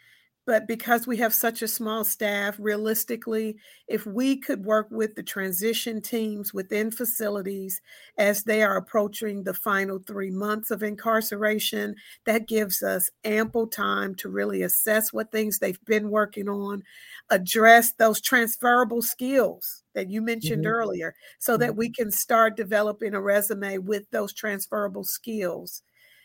but 0.46 0.68
because 0.68 1.08
we 1.08 1.18
have 1.18 1.34
such 1.34 1.62
a 1.62 1.68
small 1.68 2.04
staff, 2.04 2.56
realistically, 2.60 3.56
if 3.88 4.06
we 4.06 4.38
could 4.38 4.66
work 4.66 4.88
with 4.92 5.16
the 5.16 5.24
transition 5.24 6.02
teams 6.02 6.54
within 6.54 6.92
facilities 6.92 7.82
as 8.18 8.44
they 8.44 8.62
are 8.62 8.76
approaching 8.76 9.44
the 9.44 9.54
final 9.54 10.00
three 10.00 10.32
months 10.32 10.70
of 10.70 10.84
incarceration, 10.84 11.96
that 12.26 12.48
gives 12.48 12.84
us 12.84 13.10
ample 13.24 13.68
time 13.68 14.16
to 14.16 14.30
really 14.30 14.64
assess 14.64 15.14
what 15.14 15.32
things 15.32 15.60
they've 15.60 15.84
been 15.86 16.10
working 16.10 16.50
on, 16.50 16.84
address 17.30 17.94
those 17.94 18.20
transferable 18.20 19.02
skills 19.02 19.84
that 19.96 20.10
you 20.10 20.22
mentioned 20.22 20.66
mm-hmm. 20.66 20.74
earlier, 20.74 21.16
so 21.40 21.56
that 21.56 21.76
we 21.76 21.88
mm-hmm. 21.88 22.04
can 22.04 22.12
start 22.12 22.58
developing 22.58 23.14
a 23.14 23.22
resume 23.22 23.78
with 23.78 24.10
those 24.12 24.34
transferable 24.34 25.06
skills 25.06 25.84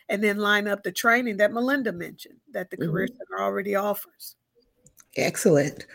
and 0.09 0.23
then 0.23 0.37
line 0.37 0.67
up 0.67 0.83
the 0.83 0.91
training 0.91 1.37
that 1.37 1.51
Malinda 1.51 1.93
mentioned 1.93 2.39
that 2.51 2.69
the 2.69 2.77
mm-hmm. 2.77 2.91
Career 2.91 3.07
Center 3.07 3.43
already 3.43 3.75
offers. 3.75 4.35
Excellent. 5.15 5.85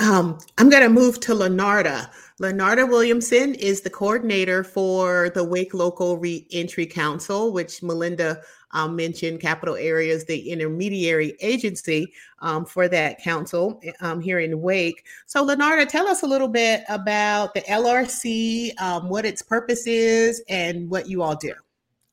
Um, 0.00 0.38
I'm 0.58 0.68
going 0.68 0.82
to 0.82 0.88
move 0.88 1.20
to 1.20 1.32
LaNarda. 1.32 2.10
LaNarda 2.40 2.88
Williamson 2.88 3.54
is 3.54 3.82
the 3.82 3.90
coordinator 3.90 4.64
for 4.64 5.30
the 5.30 5.44
Wake 5.44 5.74
Local 5.74 6.18
Reentry 6.18 6.86
Council, 6.86 7.52
which 7.52 7.82
Malinda 7.82 8.42
um, 8.72 8.96
mentioned. 8.96 9.40
Capital 9.40 9.76
Areas, 9.76 10.24
the 10.24 10.50
intermediary 10.50 11.36
agency 11.40 12.12
um, 12.40 12.64
for 12.64 12.88
that 12.88 13.22
council 13.22 13.80
um, 14.00 14.20
here 14.20 14.40
in 14.40 14.60
Wake. 14.60 15.04
So, 15.26 15.46
LaNarda, 15.46 15.86
tell 15.88 16.08
us 16.08 16.22
a 16.22 16.26
little 16.26 16.48
bit 16.48 16.82
about 16.88 17.54
the 17.54 17.60
LRC, 17.60 18.80
um, 18.80 19.08
what 19.08 19.24
its 19.24 19.42
purpose 19.42 19.86
is, 19.86 20.42
and 20.48 20.90
what 20.90 21.08
you 21.08 21.22
all 21.22 21.36
do. 21.36 21.52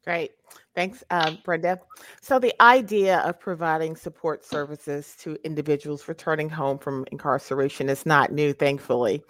Great. 0.09 0.31
Thanks, 0.73 1.03
uh, 1.11 1.35
Brenda. 1.43 1.79
So, 2.19 2.39
the 2.39 2.59
idea 2.63 3.19
of 3.19 3.39
providing 3.39 3.95
support 3.95 4.43
services 4.43 5.15
to 5.19 5.37
individuals 5.43 6.07
returning 6.07 6.49
home 6.49 6.79
from 6.79 7.05
incarceration 7.11 7.89
is 7.89 8.07
not 8.07 8.31
new, 8.31 8.51
thankfully. 8.51 9.21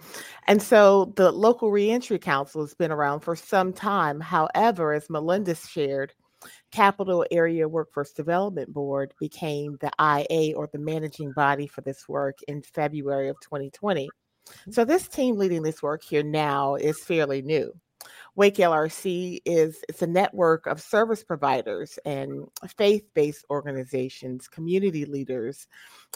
And 0.46 0.62
so, 0.62 1.12
the 1.16 1.32
local 1.32 1.70
reentry 1.70 2.18
council 2.18 2.62
has 2.62 2.72
been 2.72 2.90
around 2.90 3.20
for 3.20 3.36
some 3.36 3.74
time. 3.74 4.20
However, 4.20 4.94
as 4.94 5.08
Malinda 5.08 5.54
shared, 5.54 6.14
Capital 6.70 7.26
Area 7.30 7.68
Workforce 7.68 8.12
Development 8.12 8.72
Board 8.72 9.12
became 9.20 9.76
the 9.82 9.90
IA 10.00 10.56
or 10.56 10.70
the 10.72 10.78
managing 10.78 11.30
body 11.36 11.66
for 11.66 11.82
this 11.82 12.08
work 12.08 12.38
in 12.48 12.62
February 12.62 13.28
of 13.28 13.36
2020. 13.40 14.08
So, 14.70 14.86
this 14.86 15.08
team 15.08 15.36
leading 15.36 15.62
this 15.62 15.82
work 15.82 16.02
here 16.02 16.22
now 16.22 16.76
is 16.76 17.04
fairly 17.04 17.42
new. 17.42 17.70
Wake 18.36 18.56
LRC 18.56 19.40
is 19.44 19.82
it's 19.88 20.02
a 20.02 20.06
network 20.06 20.66
of 20.66 20.80
service 20.80 21.22
providers 21.22 21.98
and 22.04 22.46
faith-based 22.76 23.44
organizations, 23.50 24.48
community 24.48 25.04
leaders, 25.04 25.66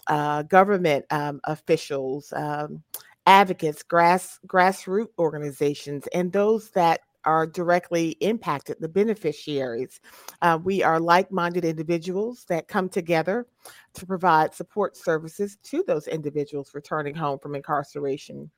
uh, 0.06 0.42
government 0.42 1.04
um, 1.10 1.40
officials, 1.44 2.32
um, 2.36 2.82
advocates, 3.26 3.82
grass 3.82 4.38
grassroots 4.46 5.08
organizations, 5.18 6.06
and 6.14 6.32
those 6.32 6.70
that 6.70 7.00
are 7.24 7.46
directly 7.46 8.10
impacted, 8.20 8.76
the 8.80 8.88
beneficiaries. 8.88 10.00
Uh, 10.42 10.58
we 10.62 10.82
are 10.82 11.00
like 11.00 11.32
minded 11.32 11.64
individuals 11.64 12.44
that 12.48 12.68
come 12.68 12.88
together 12.88 13.46
to 13.94 14.06
provide 14.06 14.54
support 14.54 14.96
services 14.96 15.56
to 15.62 15.82
those 15.86 16.06
individuals 16.06 16.72
returning 16.74 17.14
home 17.14 17.38
from 17.38 17.54
incarceration. 17.54 18.50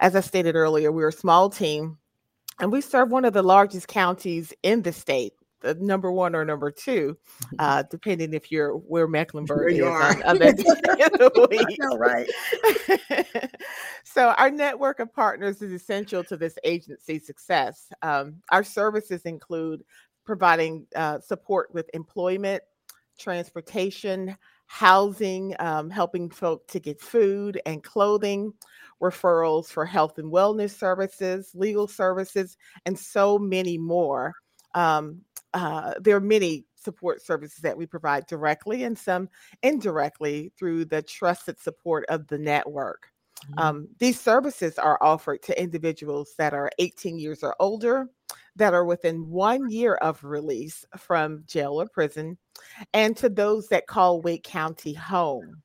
As 0.00 0.16
I 0.16 0.20
stated 0.20 0.56
earlier, 0.56 0.92
we're 0.92 1.08
a 1.08 1.12
small 1.12 1.48
team 1.48 1.96
and 2.60 2.72
we 2.72 2.80
serve 2.80 3.10
one 3.10 3.24
of 3.24 3.32
the 3.32 3.42
largest 3.42 3.88
counties 3.88 4.52
in 4.62 4.82
the 4.82 4.92
state 4.92 5.32
the 5.60 5.74
number 5.74 6.10
one 6.10 6.34
or 6.34 6.44
number 6.44 6.70
two, 6.70 7.16
mm-hmm. 7.44 7.56
uh, 7.58 7.82
depending 7.90 8.32
if 8.34 8.50
you're 8.50 8.72
where 8.72 9.06
Mecklenburg 9.06 9.76
you 9.76 9.84
is 9.84 9.90
are. 9.90 10.02
On, 10.02 10.22
on 10.22 10.38
know, 11.78 11.96
right. 11.96 12.28
so 14.04 14.28
our 14.38 14.50
network 14.50 15.00
of 15.00 15.12
partners 15.12 15.62
is 15.62 15.72
essential 15.72 16.24
to 16.24 16.36
this 16.36 16.56
agency's 16.64 17.26
success. 17.26 17.92
Um, 18.02 18.36
our 18.50 18.64
services 18.64 19.22
include 19.22 19.84
providing 20.24 20.86
uh, 20.94 21.20
support 21.20 21.72
with 21.72 21.90
employment, 21.94 22.62
transportation, 23.18 24.36
housing, 24.70 25.52
um, 25.58 25.90
helping 25.90 26.30
folk 26.30 26.64
to 26.68 26.78
get 26.78 27.00
food 27.00 27.60
and 27.66 27.82
clothing, 27.82 28.52
referrals 29.02 29.66
for 29.66 29.84
health 29.84 30.16
and 30.18 30.32
wellness 30.32 30.78
services, 30.78 31.50
legal 31.54 31.88
services, 31.88 32.56
and 32.86 32.96
so 32.96 33.36
many 33.36 33.76
more. 33.76 34.32
Um, 34.76 35.22
uh, 35.54 35.94
there 36.00 36.14
are 36.14 36.20
many 36.20 36.66
support 36.76 37.20
services 37.20 37.58
that 37.58 37.76
we 37.76 37.84
provide 37.84 38.26
directly 38.26 38.84
and 38.84 38.96
some 38.96 39.28
indirectly 39.64 40.52
through 40.56 40.84
the 40.84 41.02
trusted 41.02 41.58
support 41.58 42.04
of 42.08 42.28
the 42.28 42.38
network. 42.38 43.08
Mm-hmm. 43.46 43.58
Um, 43.58 43.88
these 43.98 44.20
services 44.20 44.78
are 44.78 45.02
offered 45.02 45.42
to 45.42 45.60
individuals 45.60 46.34
that 46.38 46.54
are 46.54 46.70
18 46.78 47.18
years 47.18 47.42
or 47.42 47.56
older, 47.58 48.06
that 48.56 48.74
are 48.74 48.84
within 48.84 49.28
one 49.28 49.70
year 49.70 49.94
of 49.96 50.22
release 50.24 50.84
from 50.96 51.44
jail 51.46 51.80
or 51.80 51.88
prison, 51.88 52.38
and 52.92 53.16
to 53.16 53.28
those 53.28 53.68
that 53.68 53.86
call 53.86 54.20
Wake 54.20 54.44
County 54.44 54.94
home. 54.94 55.62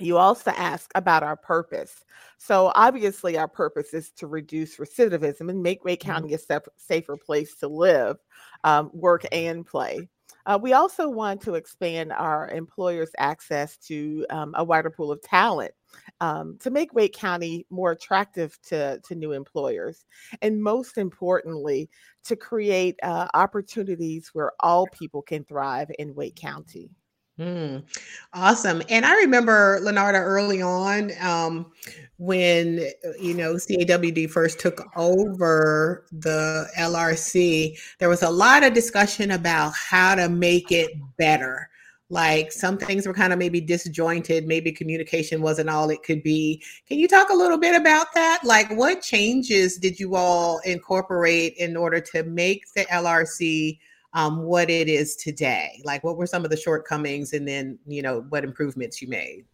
You 0.00 0.18
also 0.18 0.50
ask 0.50 0.90
about 0.94 1.22
our 1.22 1.36
purpose. 1.36 2.04
So, 2.36 2.70
obviously, 2.74 3.38
our 3.38 3.48
purpose 3.48 3.94
is 3.94 4.10
to 4.12 4.26
reduce 4.26 4.76
recidivism 4.76 5.48
and 5.48 5.62
make 5.62 5.84
Wake 5.84 6.00
mm-hmm. 6.00 6.10
County 6.10 6.34
a 6.34 6.60
safer 6.76 7.16
place 7.16 7.56
to 7.56 7.68
live, 7.68 8.18
um, 8.64 8.90
work, 8.92 9.24
and 9.32 9.64
play. 9.64 10.08
Uh, 10.44 10.58
we 10.60 10.74
also 10.74 11.08
want 11.08 11.40
to 11.40 11.54
expand 11.54 12.12
our 12.12 12.48
employers' 12.50 13.10
access 13.18 13.76
to 13.78 14.24
um, 14.30 14.54
a 14.56 14.62
wider 14.62 14.90
pool 14.90 15.10
of 15.10 15.20
talent 15.22 15.72
um, 16.20 16.56
to 16.60 16.70
make 16.70 16.94
Wake 16.94 17.14
County 17.14 17.66
more 17.70 17.92
attractive 17.92 18.58
to, 18.68 19.00
to 19.04 19.14
new 19.14 19.32
employers. 19.32 20.04
And 20.42 20.62
most 20.62 20.98
importantly, 20.98 21.88
to 22.24 22.36
create 22.36 22.96
uh, 23.02 23.28
opportunities 23.34 24.30
where 24.32 24.52
all 24.60 24.86
people 24.88 25.22
can 25.22 25.44
thrive 25.44 25.90
in 25.98 26.14
Wake 26.14 26.36
County. 26.36 26.90
Mm, 27.38 27.84
awesome. 28.32 28.82
And 28.88 29.04
I 29.04 29.14
remember 29.16 29.78
LaNarda 29.82 30.20
early 30.20 30.62
on 30.62 31.12
um, 31.20 31.70
when, 32.16 32.88
uh, 33.04 33.10
you 33.20 33.34
know, 33.34 33.54
CAWD 33.54 34.30
first 34.30 34.58
took 34.58 34.82
over 34.96 36.06
the 36.12 36.66
LRC, 36.78 37.78
there 37.98 38.08
was 38.08 38.22
a 38.22 38.30
lot 38.30 38.64
of 38.64 38.72
discussion 38.72 39.32
about 39.32 39.74
how 39.74 40.14
to 40.14 40.30
make 40.30 40.72
it 40.72 40.90
better. 41.18 41.68
Like 42.08 42.52
some 42.52 42.78
things 42.78 43.06
were 43.06 43.14
kind 43.14 43.32
of 43.32 43.38
maybe 43.38 43.60
disjointed, 43.60 44.46
maybe 44.46 44.70
communication 44.70 45.42
wasn't 45.42 45.70
all 45.70 45.90
it 45.90 46.04
could 46.04 46.22
be. 46.22 46.62
Can 46.86 46.98
you 46.98 47.08
talk 47.08 47.30
a 47.30 47.34
little 47.34 47.58
bit 47.58 47.74
about 47.74 48.06
that? 48.14 48.40
Like, 48.44 48.70
what 48.70 49.02
changes 49.02 49.76
did 49.76 49.98
you 49.98 50.14
all 50.14 50.60
incorporate 50.60 51.54
in 51.56 51.76
order 51.76 52.00
to 52.00 52.22
make 52.22 52.72
the 52.74 52.84
LRC? 52.84 53.78
um, 54.16 54.44
what 54.44 54.70
it 54.70 54.88
is 54.88 55.14
today? 55.14 55.80
Like, 55.84 56.02
what 56.02 56.16
were 56.16 56.26
some 56.26 56.42
of 56.42 56.50
the 56.50 56.56
shortcomings, 56.56 57.34
and 57.34 57.46
then 57.46 57.78
you 57.86 58.00
know 58.00 58.24
what 58.30 58.44
improvements 58.44 59.02
you 59.02 59.08
made? 59.08 59.44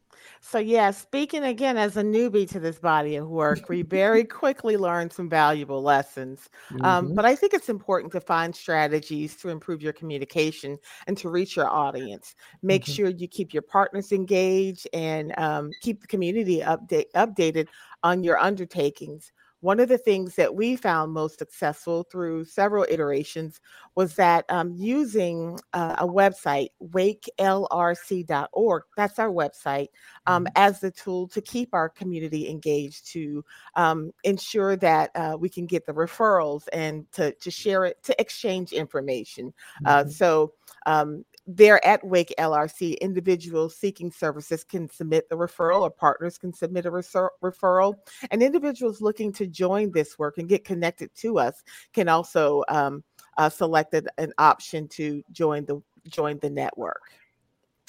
So, 0.45 0.59
yeah, 0.59 0.91
speaking 0.91 1.45
again 1.45 1.77
as 1.79 1.97
a 1.97 2.03
newbie 2.03 2.51
to 2.51 2.59
this 2.59 2.81
body 2.81 3.15
of 3.15 3.29
work, 3.29 3.69
we 3.69 3.83
very 3.83 4.25
quickly 4.25 4.77
learned 4.77 5.13
some 5.13 5.29
valuable 5.31 5.83
lessons. 5.83 6.51
Um, 6.81 7.11
Mhm. 7.11 7.15
but 7.15 7.25
I 7.25 7.37
think 7.37 7.55
it's 7.55 7.69
important 7.69 8.13
to 8.15 8.21
find 8.21 8.55
strategies 8.55 9.37
to 9.37 9.51
improve 9.51 9.81
your 9.83 9.93
communication 9.93 10.79
and 11.07 11.17
to 11.19 11.29
reach 11.29 11.55
your 11.55 11.69
audience. 11.71 12.35
Make 12.61 12.85
Mhm. 12.87 12.87
sure 12.87 13.09
you 13.11 13.29
keep 13.29 13.53
your 13.55 13.63
partners 13.63 14.11
engaged 14.11 14.89
and 14.93 15.33
um, 15.39 15.77
keep 15.81 16.01
the 16.01 16.09
community 16.09 16.59
update, 16.59 17.13
updated 17.15 17.69
on 18.03 18.25
your 18.25 18.37
undertakings. 18.37 19.31
One 19.63 19.79
of 19.81 19.89
the 19.89 19.99
things 19.99 20.35
that 20.37 20.55
we 20.57 20.75
found 20.77 21.13
most 21.13 21.39
successful 21.39 22.03
through 22.11 22.45
several 22.47 22.85
iterations 22.91 23.61
was 23.95 24.17
that 24.17 24.45
um, 24.49 24.75
using 24.77 25.59
uh, 25.73 25.95
a 25.99 26.07
website, 26.07 26.69
wakelrc.org, 26.83 28.83
that's 28.97 29.19
our 29.21 29.31
website, 29.31 29.89
um, 30.27 30.49
as 30.57 30.81
the 30.81 30.91
tool 30.91 31.29
to 31.29 31.41
keep 31.41 31.73
our 31.75 31.89
community 31.89 32.51
engaged, 32.51 33.07
to 33.13 33.45
um, 33.77 34.11
ensure 34.25 34.75
that 34.77 35.11
uh, 35.15 35.37
we 35.39 35.49
can 35.49 35.67
get 35.67 35.87
the 35.87 35.93
referrals 35.93 36.65
and 36.73 37.11
to, 37.13 37.33
to 37.35 37.51
share 37.51 37.85
it, 37.85 38.03
to 38.03 38.21
exchange 38.21 38.73
information. 38.73 39.53
Uh, 39.85 40.05
Mhm. 40.05 40.07
so 40.07 40.53
um, 40.87 41.25
there 41.47 41.85
at 41.85 42.05
Wake 42.07 42.33
LRC, 42.39 42.99
individuals 43.01 43.77
seeking 43.77 44.13
services 44.13 44.63
can 44.63 44.89
submit 44.89 45.29
the 45.29 45.37
referral 45.37 45.83
or 45.83 45.91
partners 45.91 46.39
can 46.39 46.53
submit 46.53 46.87
a 46.87 46.91
refer- 46.91 47.31
referral. 47.43 47.95
And 48.31 48.43
individuals 48.43 49.01
looking 49.01 49.33
to 49.35 49.47
join 49.47 49.91
this 49.91 50.19
work 50.19 50.39
and 50.39 50.49
get 50.49 50.65
connected 50.65 51.11
to 51.17 51.39
us 51.39 51.63
can 51.93 52.09
also 52.09 52.63
um, 52.69 53.03
uh, 53.39 53.49
select 53.49 53.95
an- 53.95 54.09
an 54.19 54.33
option 54.39 54.87
to 54.89 55.23
join 55.33 55.65
the 55.65 55.83
join 56.09 56.39
the 56.41 56.51
network. 56.51 57.03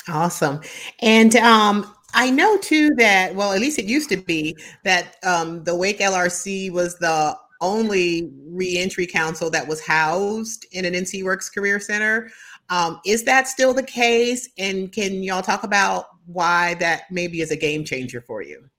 Awesome. 0.08 0.62
And 1.02 1.36
um, 1.38 1.94
I 2.14 2.30
know 2.30 2.58
too 2.58 2.92
that, 2.98 3.34
well, 3.34 3.54
at 3.54 3.62
least 3.62 3.80
it 3.80 3.86
used 3.86 4.10
to 4.10 4.18
be 4.18 4.56
that 4.84 5.16
um, 5.24 5.64
the 5.64 5.76
Wake 5.76 6.00
LRC 6.00 6.72
was 6.72 6.98
the 7.00 7.36
only 7.62 8.30
reentry 8.46 9.08
council 9.08 9.50
that 9.50 9.68
was 9.68 9.84
housed 9.86 10.66
in 10.74 10.84
an 10.86 10.94
NC 10.94 11.24
Works 11.24 11.50
Career 11.50 11.80
Center. 11.80 12.30
Um, 12.70 13.00
is 13.06 13.24
that 13.24 13.48
still 13.48 13.74
the 13.74 13.84
case? 13.84 14.50
And 14.58 14.92
can 14.92 15.24
y'all 15.24 15.42
talk 15.42 15.64
about 15.64 16.06
why 16.26 16.76
that 16.76 17.04
maybe 17.12 17.42
is 17.42 17.52
a 17.52 17.58
game 17.58 17.84
changer 17.84 18.22
for 18.22 18.42
you? 18.42 18.70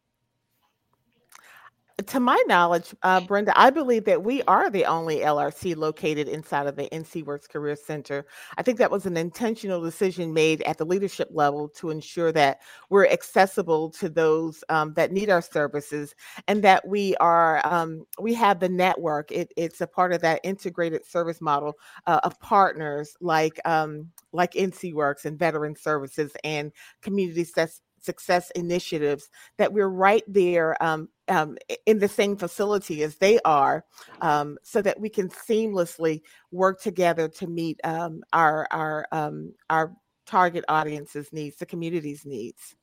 To 2.09 2.19
my 2.19 2.43
knowledge, 2.49 2.93
uh, 3.05 3.21
Brenda, 3.21 3.53
I 3.57 3.71
believe 3.71 4.05
that 4.07 4.25
we 4.25 4.43
are 4.45 4.69
the 4.69 4.85
only 4.85 5.19
LRC 5.19 5.77
located 5.77 6.27
inside 6.27 6.67
of 6.67 6.75
the 6.75 6.89
NC 6.89 7.25
Works 7.25 7.47
Career 7.47 7.77
Center. 7.77 8.27
I 8.59 8.63
think 8.63 8.79
that 8.79 8.91
was 8.91 9.07
an 9.07 9.17
intentional 9.17 9.81
decision 9.81 10.33
made 10.35 10.61
at 10.63 10.77
the 10.77 10.85
leadership 10.85 11.29
level 11.31 11.69
to 11.77 11.91
ensure 11.91 12.33
that 12.33 12.63
we're 12.91 13.07
accessible 13.07 13.91
to 13.91 14.09
those 14.09 14.65
um, 14.71 14.93
that 14.95 15.13
need 15.13 15.31
our 15.31 15.41
services, 15.41 16.17
and 16.49 16.65
that 16.65 16.85
we 16.85 17.15
are 17.19 17.65
um, 17.65 18.05
we 18.21 18.35
have 18.35 18.59
the 18.59 18.69
network. 18.69 19.31
It, 19.31 19.53
it's 19.57 19.81
a 19.81 19.87
part 19.87 20.13
of 20.13 20.21
that 20.23 20.41
integrated 20.43 21.07
service 21.07 21.41
model 21.41 21.75
uh, 22.09 22.19
of 22.25 22.41
partners 22.41 23.17
like 23.21 23.61
um, 23.67 24.11
like 24.33 24.55
NC 24.55 24.95
Works 24.95 25.27
and 25.27 25.39
Veteran 25.39 25.77
Services 25.77 26.33
and 26.43 26.73
community 27.03 27.45
success 27.45 27.83
success 28.01 28.51
initiatives 28.51 29.31
that 29.57 29.73
we're 29.73 29.89
right 29.89 30.25
there 30.29 30.77
um, 30.83 31.09
um, 31.29 31.57
in 31.87 31.99
the 31.99 32.09
same 32.09 32.37
facility 32.37 33.03
as 33.03 33.17
they 33.17 33.39
are 33.45 33.85
um, 34.21 34.59
so 34.63 34.83
that 34.83 35.01
we 35.01 35.09
can 35.09 35.29
seamlessly 35.29 36.23
work 36.53 36.81
together 36.81 37.29
to 37.29 37.47
meet 37.47 37.81
um, 37.85 38.23
our 38.33 38.67
our 38.71 39.07
um, 39.13 39.55
our 39.71 39.93
target 40.27 40.65
audience's 40.69 41.33
needs 41.33 41.57
the 41.57 41.67
community's 41.67 42.25
needs 42.25 42.75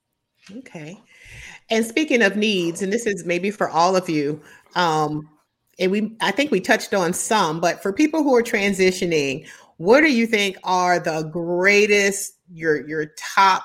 Okay. 0.58 0.98
And 1.70 1.86
speaking 1.86 2.22
of 2.22 2.36
needs, 2.36 2.82
and 2.82 2.92
this 2.92 3.06
is 3.06 3.26
maybe 3.26 3.52
for 3.52 3.70
all 3.70 3.96
of 3.96 4.10
you, 4.10 4.42
um, 4.76 5.30
and 5.80 5.92
we 5.92 6.16
I 6.22 6.32
think 6.32 6.52
we 6.52 6.60
touched 6.60 6.94
on 6.94 7.14
some, 7.14 7.60
but 7.60 7.82
for 7.82 7.94
people 7.94 8.24
who 8.24 8.36
are 8.36 8.44
transitioning, 8.44 9.48
what 9.78 10.02
do 10.02 10.12
you 10.12 10.28
think 10.28 10.58
are 10.64 11.00
the 11.00 11.24
greatest 11.24 12.34
your 12.52 12.88
your 12.88 13.08
top 13.18 13.64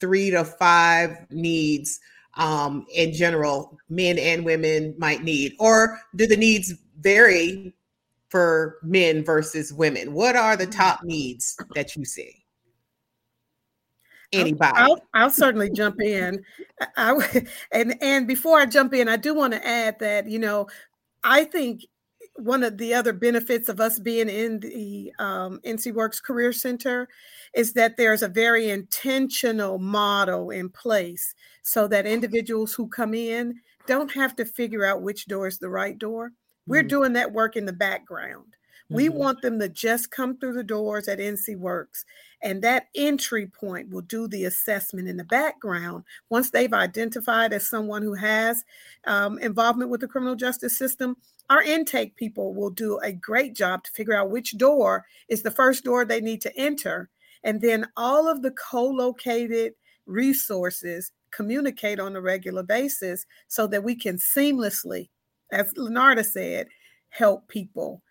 three 0.00 0.30
to 0.30 0.44
five 0.44 1.16
needs 1.30 2.00
um, 2.38 2.86
in 2.94 3.12
general, 3.12 3.78
men 3.88 4.18
and 4.18 4.44
women 4.44 4.94
might 4.96 5.22
need, 5.22 5.54
or 5.58 6.00
do 6.16 6.26
the 6.26 6.36
needs 6.36 6.72
vary 7.00 7.74
for 8.30 8.78
men 8.82 9.24
versus 9.24 9.72
women? 9.72 10.12
What 10.14 10.36
are 10.36 10.56
the 10.56 10.66
top 10.66 11.02
needs 11.02 11.56
that 11.74 11.96
you 11.96 12.04
see? 12.04 12.44
Anybody? 14.32 14.72
I'll, 14.76 15.00
I'll 15.14 15.30
certainly 15.30 15.70
jump 15.70 16.00
in. 16.00 16.44
I, 16.96 17.12
I- 17.12 17.46
and 17.72 17.94
and 18.02 18.26
before 18.28 18.58
I 18.58 18.66
jump 18.66 18.94
in, 18.94 19.08
I 19.08 19.16
do 19.16 19.34
want 19.34 19.54
to 19.54 19.66
add 19.66 19.98
that 20.00 20.28
you 20.28 20.38
know, 20.38 20.68
I 21.24 21.44
think 21.44 21.84
one 22.38 22.62
of 22.62 22.78
the 22.78 22.94
other 22.94 23.12
benefits 23.12 23.68
of 23.68 23.80
us 23.80 23.98
being 23.98 24.28
in 24.28 24.60
the 24.60 25.12
um, 25.18 25.60
NC 25.64 25.92
Works 25.92 26.20
Career 26.20 26.52
Center 26.52 27.08
is 27.54 27.72
that 27.74 27.96
there's 27.96 28.22
a 28.22 28.28
very 28.28 28.70
intentional 28.70 29.78
model 29.78 30.50
in 30.50 30.68
place 30.70 31.34
so 31.62 31.88
that 31.88 32.06
individuals 32.06 32.72
who 32.74 32.88
come 32.88 33.12
in 33.14 33.60
don't 33.86 34.12
have 34.12 34.36
to 34.36 34.44
figure 34.44 34.84
out 34.84 35.02
which 35.02 35.26
door 35.26 35.46
is 35.48 35.58
the 35.58 35.68
right 35.68 35.98
door. 35.98 36.32
We're 36.66 36.82
Mhm. 36.82 36.88
doing 36.88 37.12
that 37.14 37.32
work 37.32 37.56
in 37.56 37.66
the 37.66 37.72
background. 37.72 38.54
We 38.90 39.08
Mhm. 39.08 39.14
want 39.14 39.42
them 39.42 39.58
to 39.58 39.68
just 39.68 40.10
come 40.10 40.38
through 40.38 40.54
the 40.54 40.62
doors 40.64 41.08
at 41.08 41.20
NC 41.20 41.56
Works, 41.56 42.04
and 42.42 42.62
that 42.62 42.88
entry 42.94 43.46
point 43.46 43.90
will 43.90 44.00
do 44.02 44.28
the 44.28 44.44
assessment 44.44 45.08
in 45.08 45.16
the 45.18 45.24
background. 45.24 46.04
Once 46.30 46.50
they've 46.50 46.72
identified 46.72 47.52
as 47.52 47.68
someone 47.68 48.02
who 48.02 48.14
has 48.14 48.64
um, 49.04 49.38
involvement 49.38 49.90
with 49.90 50.00
the 50.00 50.08
criminal 50.08 50.36
justice 50.36 50.76
system, 50.78 51.16
our 51.50 51.62
intake 51.62 52.16
people 52.16 52.54
will 52.54 52.70
do 52.70 52.98
a 52.98 53.12
great 53.12 53.54
job 53.54 53.84
to 53.84 53.90
figure 53.92 54.14
out 54.14 54.30
which 54.30 54.56
door 54.58 55.06
is 55.28 55.42
the 55.42 55.50
first 55.50 55.84
door 55.84 56.04
they 56.04 56.20
need 56.20 56.40
to 56.42 56.56
enter. 56.58 57.08
And 57.44 57.60
then 57.60 57.86
all 57.96 58.28
of 58.28 58.42
the 58.42 58.50
co 58.52 58.84
located 58.86 59.74
resources 60.06 61.12
communicate 61.30 62.00
on 62.00 62.16
a 62.16 62.20
regular 62.20 62.62
basis 62.62 63.26
so 63.48 63.66
that 63.68 63.84
we 63.84 63.94
can 63.94 64.16
seamlessly, 64.16 65.08
as 65.52 65.72
LaNarda 65.74 66.24
said, 66.24 66.68
help 67.10 67.46
people. 67.48 68.02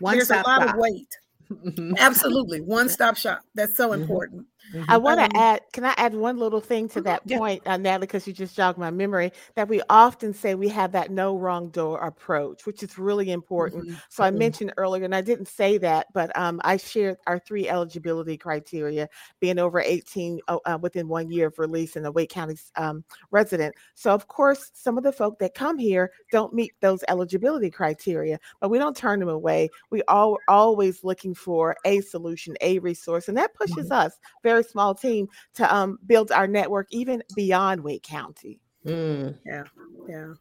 One 0.00 0.14
There's 0.16 0.30
a 0.30 0.36
lot 0.36 0.62
shop. 0.62 0.74
of 0.74 0.80
weight. 0.80 1.18
Absolutely. 1.98 2.60
One 2.60 2.88
stop 2.88 3.16
shop. 3.16 3.42
That's 3.54 3.76
so 3.76 3.90
Mhm. 3.90 4.44
Important. 4.72 4.88
I 4.88 4.96
want 4.98 5.20
Um, 5.20 5.20
to 5.20 5.36
add, 5.36 5.62
can 5.72 5.84
I 5.84 5.94
add 5.96 6.14
one 6.14 6.38
little 6.38 6.60
thing 6.60 6.88
to 6.90 7.00
that 7.02 7.26
Yeah. 7.26 7.38
point, 7.38 7.62
uh, 7.66 7.76
Natalie, 7.76 8.06
because 8.06 8.26
you 8.26 8.32
just 8.32 8.56
jogged 8.56 8.78
my 8.78 8.90
memory, 8.90 9.32
that 9.54 9.68
we 9.68 9.82
often 9.90 10.32
say 10.32 10.54
we 10.54 10.68
have 10.68 10.92
that 10.92 11.10
no 11.10 11.36
wrong 11.38 11.70
door 11.70 11.98
approach, 12.00 12.66
which 12.66 12.82
is 12.82 12.98
really 12.98 13.30
important. 13.32 13.86
Mhm. 13.86 14.00
So 14.08 14.22
I 14.24 14.30
Mhm. 14.30 14.38
mentioned 14.38 14.72
earlier, 14.76 15.04
and 15.04 15.14
I 15.14 15.20
didn't 15.22 15.48
say 15.48 15.78
that, 15.78 16.08
but 16.12 16.36
um, 16.36 16.60
I 16.64 16.76
shared 16.76 17.18
our 17.26 17.38
three 17.38 17.68
eligibility 17.68 18.36
criteria 18.36 19.08
being 19.40 19.58
over 19.58 19.80
18 19.80 20.40
uh, 20.48 20.78
within 20.80 21.08
one 21.08 21.30
year 21.30 21.48
of 21.48 21.58
release 21.58 21.96
and 21.96 22.06
a 22.06 22.12
Wake 22.12 22.30
County 22.30 22.56
um, 22.76 23.04
resident. 23.30 23.74
So, 23.94 24.10
of 24.12 24.28
course, 24.28 24.70
some 24.74 24.96
of 24.98 25.04
the 25.04 25.12
folk 25.12 25.38
that 25.38 25.54
come 25.54 25.78
here 25.78 26.12
don't 26.30 26.52
meet 26.54 26.74
those 26.80 27.02
eligibility 27.08 27.70
criteria, 27.70 28.38
but 28.60 28.68
we 28.70 28.78
don't 28.78 28.96
turn 28.96 29.20
them 29.20 29.28
away. 29.28 29.70
We 29.90 30.02
are 30.08 30.38
always 30.48 31.04
looking 31.04 31.34
for 31.34 31.76
a 31.84 32.00
solution, 32.00 32.56
a 32.60 32.78
resource, 32.78 33.28
and 33.28 33.36
that 33.36 33.54
pushes 33.54 33.90
us, 33.90 34.18
very 34.42 34.55
small 34.62 34.94
team, 34.94 35.28
to 35.54 35.74
um, 35.74 35.98
build 36.06 36.32
our 36.32 36.46
network 36.46 36.88
even 36.90 37.22
beyond 37.34 37.82
Wake 37.82 38.02
County. 38.02 38.58
Mm. 38.84 39.36
Yeah. 39.44 39.64
Yeah. 40.08 40.32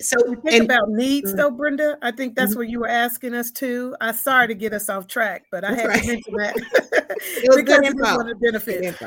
So, 0.00 0.16
We 0.28 0.34
think 0.36 0.52
and 0.52 0.64
about 0.64 0.88
needs 0.90 1.32
Mm. 1.32 1.36
though, 1.36 1.50
Brenda. 1.52 1.96
I 2.02 2.10
think 2.10 2.34
that's 2.34 2.54
Mhm. 2.54 2.56
what 2.56 2.68
you 2.68 2.80
were 2.80 2.88
asking 2.88 3.34
us 3.34 3.52
to. 3.52 3.94
I 4.00 4.10
sorry 4.12 4.48
to 4.48 4.54
get 4.54 4.72
us 4.72 4.88
off 4.88 5.06
track, 5.06 5.44
but 5.52 5.64
I 5.64 5.70
That's 5.74 5.80
had 5.82 5.88
right. 5.88 6.00
to 6.02 6.06
mention 6.08 6.34
that 6.38 6.56
it 7.44 7.48
was 7.48 7.56
because 7.56 7.78
good 7.78 7.84
it's 7.84 7.94
info. 7.94 8.16
one 8.16 8.28
of 8.28 8.40
the 8.40 8.50
benefits. 8.50 9.02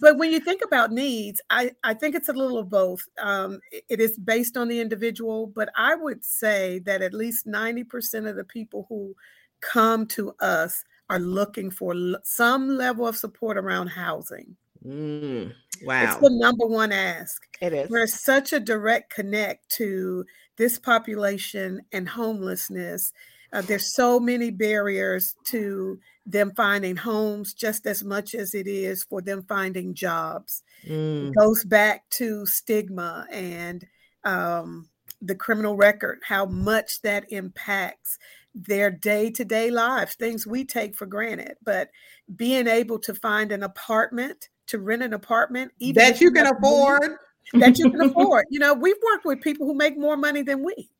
But 0.00 0.18
when 0.18 0.32
you 0.32 0.40
think 0.40 0.62
about 0.64 0.90
needs, 0.90 1.40
I, 1.50 1.70
I 1.84 1.94
think 1.94 2.16
it's 2.16 2.28
a 2.28 2.32
little 2.32 2.58
of 2.58 2.68
both. 2.68 3.02
Um, 3.18 3.60
it- 3.70 3.84
it 3.88 4.00
is 4.00 4.18
based 4.18 4.56
on 4.56 4.66
the 4.66 4.80
individual, 4.80 5.46
but 5.46 5.68
I 5.76 5.94
would 5.94 6.24
say 6.24 6.80
that 6.80 7.00
at 7.02 7.14
least 7.14 7.46
90% 7.46 8.26
of 8.26 8.34
the 8.34 8.44
people 8.44 8.86
who 8.88 9.14
come 9.60 10.06
to 10.06 10.32
us 10.40 10.82
are 11.12 11.18
looking 11.18 11.70
for 11.70 11.92
l- 11.94 12.16
some 12.24 12.68
level 12.68 13.06
of 13.06 13.16
support 13.16 13.58
around 13.58 13.88
housing. 13.88 14.56
Mm. 14.82 15.52
It's 15.82 16.16
the 16.16 16.30
number 16.30 16.66
one 16.66 16.90
ask. 16.90 17.42
It 17.60 17.74
is. 17.74 17.90
There's 17.90 18.14
such 18.14 18.52
a 18.52 18.60
direct 18.60 19.12
connect 19.12 19.68
to 19.76 20.24
this 20.56 20.78
population 20.78 21.82
and 21.92 22.08
homelessness. 22.08 23.12
Uh, 23.52 23.60
there's 23.60 23.94
so 23.94 24.18
many 24.18 24.50
barriers 24.50 25.34
to 25.44 25.98
them 26.24 26.52
finding 26.56 26.96
homes, 26.96 27.52
just 27.52 27.86
as 27.86 28.02
much 28.02 28.34
as 28.34 28.54
it 28.54 28.66
is 28.66 29.04
for 29.04 29.20
them 29.20 29.42
finding 29.42 29.92
jobs. 29.92 30.62
Mm. 30.86 31.28
It 31.28 31.34
goes 31.34 31.62
back 31.64 32.08
to 32.10 32.46
stigma 32.46 33.26
and 33.30 33.86
um, 34.24 34.88
the 35.20 35.34
criminal 35.34 35.76
record, 35.76 36.20
how 36.26 36.46
much 36.46 37.02
that 37.02 37.30
impacts 37.30 38.18
their 38.54 38.90
day 38.90 39.30
to 39.30 39.44
day 39.44 39.70
lives, 39.70 40.14
things 40.14 40.46
we 40.46 40.64
take 40.64 40.94
for 40.94 41.06
granted. 41.06 41.56
But 41.64 41.90
being 42.36 42.66
able 42.66 42.98
to 43.00 43.14
find 43.14 43.52
an 43.52 43.62
apartment 43.62 44.48
to 44.68 44.78
rent 44.78 45.02
an 45.02 45.14
apartment 45.14 45.72
even 45.78 46.02
that 46.02 46.20
you 46.20 46.30
can 46.30 46.46
afford. 46.46 47.16
that 47.54 47.78
you 47.78 47.90
can 47.90 48.00
afford. 48.10 48.46
You 48.50 48.60
know, 48.60 48.74
we've 48.74 48.96
worked 49.12 49.24
with 49.24 49.40
people 49.40 49.66
who 49.66 49.74
make 49.74 49.98
more 49.98 50.16
money 50.16 50.42
than 50.42 50.62
we, 50.62 50.90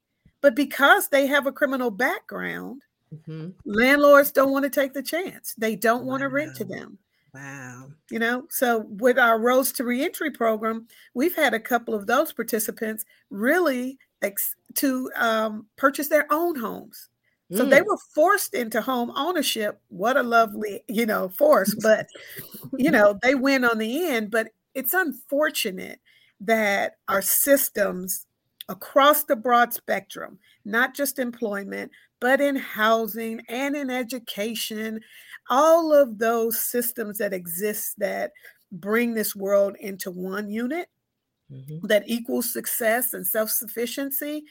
but 0.41 0.55
because 0.55 1.09
they 1.09 1.27
have 1.27 1.47
a 1.47 1.53
criminal 1.53 1.91
background, 1.91 2.83
mm-hmm. 3.15 3.51
landlords 3.65 4.33
don't 4.33 4.53
want 4.53 4.65
to 4.65 4.71
take 4.71 4.93
the 4.93 5.03
chance. 5.03 5.55
They 5.57 5.77
don't 5.77 6.05
want 6.05 6.23
to 6.23 6.29
rent 6.29 6.57
to 6.57 6.65
them. 6.65 6.99
Wow. 7.35 7.89
You 8.11 8.19
know, 8.19 8.47
so 8.51 8.81
with 8.89 9.19
our 9.19 9.39
Roads 9.39 9.73
to 9.73 9.85
Reentry 9.85 10.31
program, 10.31 10.87
we've 11.15 11.35
had 11.35 11.55
a 11.55 11.61
couple 11.61 11.95
of 11.95 12.07
those 12.07 12.33
participants 12.33 13.07
really 13.31 13.99
ex- 14.21 14.57
to 14.75 15.11
um, 15.17 15.67
purchase 15.77 16.09
their 16.09 16.27
own 16.31 16.59
homes. 16.59 17.09
So 17.55 17.67
mm. 17.67 17.71
they 17.71 17.83
were 17.83 17.99
forced 18.15 18.55
into 18.55 18.81
home 18.81 19.13
ownership. 19.15 19.81
What 19.89 20.17
a 20.17 20.23
lovely, 20.23 20.83
you 20.89 21.07
know, 21.07 21.29
force. 21.29 21.75
But, 21.75 22.07
you 22.79 22.91
know, 22.91 23.19
they 23.23 23.35
win 23.35 23.65
on 23.65 23.79
the 23.79 24.07
end. 24.07 24.31
But 24.31 24.49
it's 24.75 24.95
unfortunate 24.95 26.01
that 26.41 26.97
our 27.09 27.23
systems 27.23 28.27
across 28.69 29.25
the 29.25 29.37
broad 29.37 29.75
spectrum, 29.75 30.39
not 30.65 30.95
just 30.95 31.19
employment, 31.19 31.91
but 32.21 32.41
in 32.41 32.57
housing 32.57 33.41
and 33.49 33.77
in 33.77 33.91
education, 33.91 35.01
all 35.51 35.93
of 35.93 36.19
those 36.19 36.61
systems 36.61 37.19
that 37.19 37.35
exist 37.35 37.95
that 37.99 38.31
bring 38.71 39.13
this 39.13 39.37
world 39.37 39.77
into 39.81 40.11
one 40.11 40.49
unit 40.49 40.89
mm-hmm. 41.51 41.87
that 41.87 42.05
equals 42.07 42.53
success 42.53 43.13
and 43.13 43.27
self 43.27 43.51
sufficiency 43.51 44.45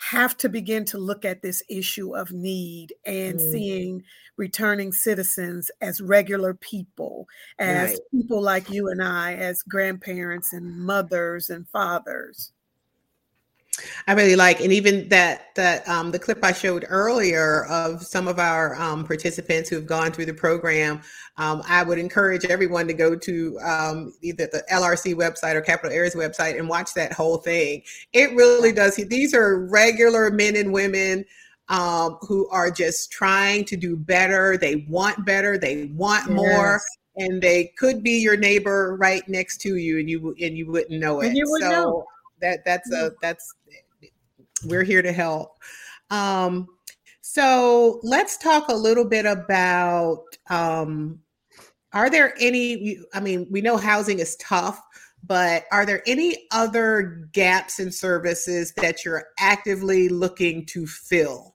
have 0.00 0.36
to 0.38 0.48
begin 0.48 0.84
to 0.86 0.98
look 0.98 1.24
at 1.24 1.42
this 1.42 1.62
issue 1.68 2.16
of 2.16 2.32
need 2.32 2.94
and 3.04 3.38
mm. 3.38 3.52
seeing 3.52 4.02
returning 4.36 4.92
citizens 4.92 5.70
as 5.82 6.00
regular 6.00 6.54
people, 6.54 7.28
as 7.58 7.90
right. 7.90 7.98
people 8.10 8.40
like 8.40 8.70
you 8.70 8.88
and 8.88 9.02
I, 9.02 9.34
as 9.34 9.62
grandparents 9.62 10.54
and 10.54 10.80
mothers 10.80 11.50
and 11.50 11.68
fathers. 11.68 12.52
I 14.06 14.12
really 14.12 14.36
like, 14.36 14.60
and 14.60 14.72
even 14.72 15.08
that 15.08 15.54
that 15.54 15.88
um, 15.88 16.10
the 16.10 16.18
clip 16.18 16.44
I 16.44 16.52
showed 16.52 16.84
earlier 16.88 17.64
of 17.66 18.02
some 18.02 18.28
of 18.28 18.38
our 18.38 18.74
um, 18.80 19.04
participants 19.04 19.68
who 19.68 19.76
have 19.76 19.86
gone 19.86 20.12
through 20.12 20.26
the 20.26 20.34
program. 20.34 21.00
Um, 21.36 21.62
I 21.66 21.82
would 21.82 21.98
encourage 21.98 22.44
everyone 22.44 22.86
to 22.88 22.92
go 22.94 23.16
to 23.16 23.58
um, 23.60 24.12
either 24.20 24.48
the 24.52 24.64
LRC 24.70 25.14
website 25.14 25.54
or 25.54 25.62
Capital 25.62 25.94
Areas 25.96 26.14
website 26.14 26.58
and 26.58 26.68
watch 26.68 26.92
that 26.94 27.12
whole 27.12 27.38
thing. 27.38 27.82
It 28.12 28.32
really 28.34 28.72
does. 28.72 28.96
These 28.96 29.34
are 29.34 29.60
regular 29.66 30.30
men 30.30 30.56
and 30.56 30.72
women 30.72 31.24
um, 31.68 32.18
who 32.22 32.48
are 32.50 32.70
just 32.70 33.10
trying 33.10 33.64
to 33.66 33.76
do 33.76 33.96
better. 33.96 34.58
They 34.58 34.86
want 34.88 35.24
better. 35.24 35.56
They 35.56 35.86
want 35.94 36.26
yes. 36.26 36.36
more 36.36 36.80
and 37.16 37.40
they 37.42 37.72
could 37.76 38.02
be 38.02 38.18
your 38.20 38.36
neighbor 38.36 38.96
right 38.96 39.26
next 39.28 39.58
to 39.62 39.76
you 39.76 39.98
and 39.98 40.08
you 40.08 40.34
and 40.40 40.56
you 40.56 40.70
wouldn't 40.70 41.00
know 41.00 41.20
it. 41.20 41.34
so 41.60 41.68
know. 41.70 42.06
That 42.40 42.64
that's 42.64 42.90
a 42.92 43.12
that's 43.22 43.54
we're 44.64 44.84
here 44.84 45.02
to 45.02 45.12
help. 45.12 45.58
Um, 46.10 46.68
so 47.20 48.00
let's 48.02 48.36
talk 48.36 48.68
a 48.68 48.74
little 48.74 49.04
bit 49.04 49.24
about 49.24 50.24
um, 50.48 51.20
are 51.92 52.10
there 52.10 52.34
any, 52.40 52.98
I 53.14 53.20
mean, 53.20 53.46
we 53.50 53.60
know 53.60 53.76
housing 53.76 54.18
is 54.18 54.36
tough, 54.36 54.80
but 55.24 55.64
are 55.70 55.84
there 55.84 56.02
any 56.06 56.46
other 56.52 57.28
gaps 57.32 57.78
in 57.78 57.92
services 57.92 58.72
that 58.76 59.04
you're 59.04 59.26
actively 59.38 60.08
looking 60.08 60.66
to 60.66 60.86
fill? 60.86 61.54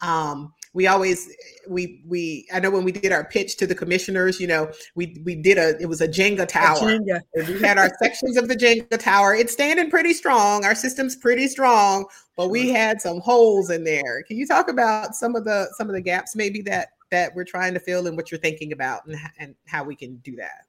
Um, 0.00 0.52
we 0.76 0.86
always 0.86 1.34
we 1.66 2.02
we 2.06 2.46
I 2.52 2.60
know 2.60 2.70
when 2.70 2.84
we 2.84 2.92
did 2.92 3.10
our 3.10 3.24
pitch 3.24 3.56
to 3.56 3.66
the 3.66 3.74
commissioners, 3.74 4.38
you 4.38 4.46
know, 4.46 4.70
we 4.94 5.16
we 5.24 5.34
did 5.34 5.56
a 5.56 5.80
it 5.80 5.86
was 5.86 6.02
a 6.02 6.06
Jenga 6.06 6.46
tower. 6.46 6.76
A 6.76 6.98
Jenga. 6.98 7.20
we 7.48 7.60
had 7.60 7.78
our 7.78 7.90
sections 8.00 8.36
of 8.36 8.48
the 8.48 8.54
Jenga 8.54 8.98
tower. 8.98 9.34
It's 9.34 9.54
standing 9.54 9.88
pretty 9.88 10.12
strong. 10.12 10.66
Our 10.66 10.74
system's 10.74 11.16
pretty 11.16 11.48
strong, 11.48 12.04
but 12.36 12.50
we 12.50 12.68
had 12.68 13.00
some 13.00 13.20
holes 13.20 13.70
in 13.70 13.84
there. 13.84 14.22
Can 14.24 14.36
you 14.36 14.46
talk 14.46 14.68
about 14.68 15.16
some 15.16 15.34
of 15.34 15.44
the 15.44 15.66
some 15.78 15.88
of 15.88 15.94
the 15.94 16.02
gaps 16.02 16.36
maybe 16.36 16.60
that 16.62 16.88
that 17.10 17.34
we're 17.34 17.44
trying 17.44 17.72
to 17.72 17.80
fill 17.80 18.06
and 18.06 18.14
what 18.14 18.30
you're 18.30 18.38
thinking 18.38 18.72
about 18.72 19.06
and 19.06 19.16
and 19.38 19.54
how 19.66 19.82
we 19.82 19.96
can 19.96 20.16
do 20.16 20.36
that? 20.36 20.66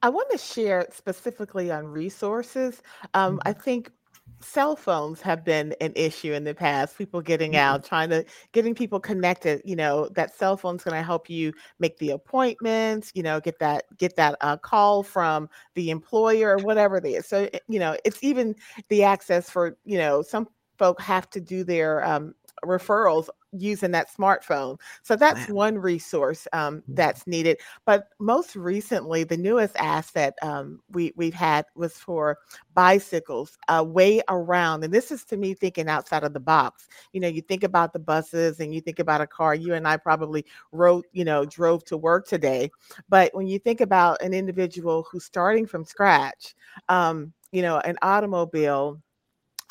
I 0.00 0.08
want 0.08 0.30
to 0.30 0.38
share 0.38 0.88
specifically 0.90 1.70
on 1.70 1.86
resources. 1.86 2.82
Um, 3.12 3.34
mm-hmm. 3.34 3.48
I 3.48 3.52
think 3.52 3.90
cell 4.42 4.76
phones 4.76 5.20
have 5.20 5.44
been 5.44 5.74
an 5.80 5.92
issue 5.94 6.32
in 6.32 6.44
the 6.44 6.54
past 6.54 6.98
people 6.98 7.20
getting 7.20 7.52
mm-hmm. 7.52 7.60
out 7.60 7.84
trying 7.84 8.10
to 8.10 8.24
getting 8.52 8.74
people 8.74 9.00
connected 9.00 9.60
you 9.64 9.76
know 9.76 10.08
that 10.14 10.34
cell 10.34 10.56
phone's 10.56 10.84
going 10.84 10.96
to 10.96 11.02
help 11.02 11.30
you 11.30 11.52
make 11.78 11.98
the 11.98 12.10
appointments 12.10 13.12
you 13.14 13.22
know 13.22 13.40
get 13.40 13.58
that 13.58 13.84
get 13.98 14.16
that 14.16 14.36
uh, 14.40 14.56
call 14.56 15.02
from 15.02 15.48
the 15.74 15.90
employer 15.90 16.56
or 16.56 16.64
whatever 16.64 16.96
it 16.96 17.06
is 17.06 17.26
so 17.26 17.48
eh, 17.52 17.58
you 17.68 17.78
know 17.78 17.96
it's 18.04 18.22
even 18.22 18.54
the 18.88 19.02
access 19.02 19.48
for 19.48 19.76
you 19.84 19.98
know 19.98 20.22
some 20.22 20.48
folk 20.78 21.00
have 21.00 21.30
to 21.30 21.40
do 21.40 21.62
their 21.62 22.04
um, 22.04 22.34
referrals 22.64 23.28
using 23.52 23.90
that 23.90 24.10
smartphone. 24.10 24.80
So 25.02 25.14
that's 25.14 25.48
wow. 25.48 25.54
one 25.54 25.78
resource 25.78 26.48
um, 26.52 26.78
mm-hmm. 26.78 26.94
that's 26.94 27.26
needed. 27.26 27.58
But 27.84 28.08
most 28.18 28.56
recently, 28.56 29.24
the 29.24 29.36
newest 29.36 29.76
asset 29.76 30.34
um, 30.42 30.80
we 30.90 31.12
we've 31.16 31.34
had 31.34 31.66
was 31.74 31.94
for 31.94 32.38
bicycles, 32.74 33.58
a 33.68 33.84
way 33.84 34.22
around. 34.28 34.84
And 34.84 34.92
this 34.92 35.10
is 35.10 35.24
to 35.26 35.36
me 35.36 35.54
thinking 35.54 35.88
outside 35.88 36.24
of 36.24 36.32
the 36.32 36.40
box. 36.40 36.88
You 37.12 37.20
know, 37.20 37.28
you 37.28 37.42
think 37.42 37.64
about 37.64 37.92
the 37.92 37.98
buses 37.98 38.60
and 38.60 38.74
you 38.74 38.80
think 38.80 38.98
about 38.98 39.20
a 39.20 39.26
car. 39.26 39.54
You 39.54 39.74
and 39.74 39.86
I 39.86 39.96
probably 39.96 40.44
wrote, 40.72 41.06
you 41.12 41.24
know, 41.24 41.44
drove 41.44 41.84
to 41.86 41.96
work 41.96 42.26
today. 42.26 42.70
But 43.08 43.34
when 43.34 43.46
you 43.46 43.58
think 43.58 43.80
about 43.80 44.22
an 44.22 44.32
individual 44.32 45.06
who's 45.10 45.24
starting 45.24 45.66
from 45.66 45.84
scratch, 45.84 46.54
um, 46.88 47.32
you 47.52 47.60
know, 47.60 47.78
an 47.80 47.98
automobile 48.00 49.00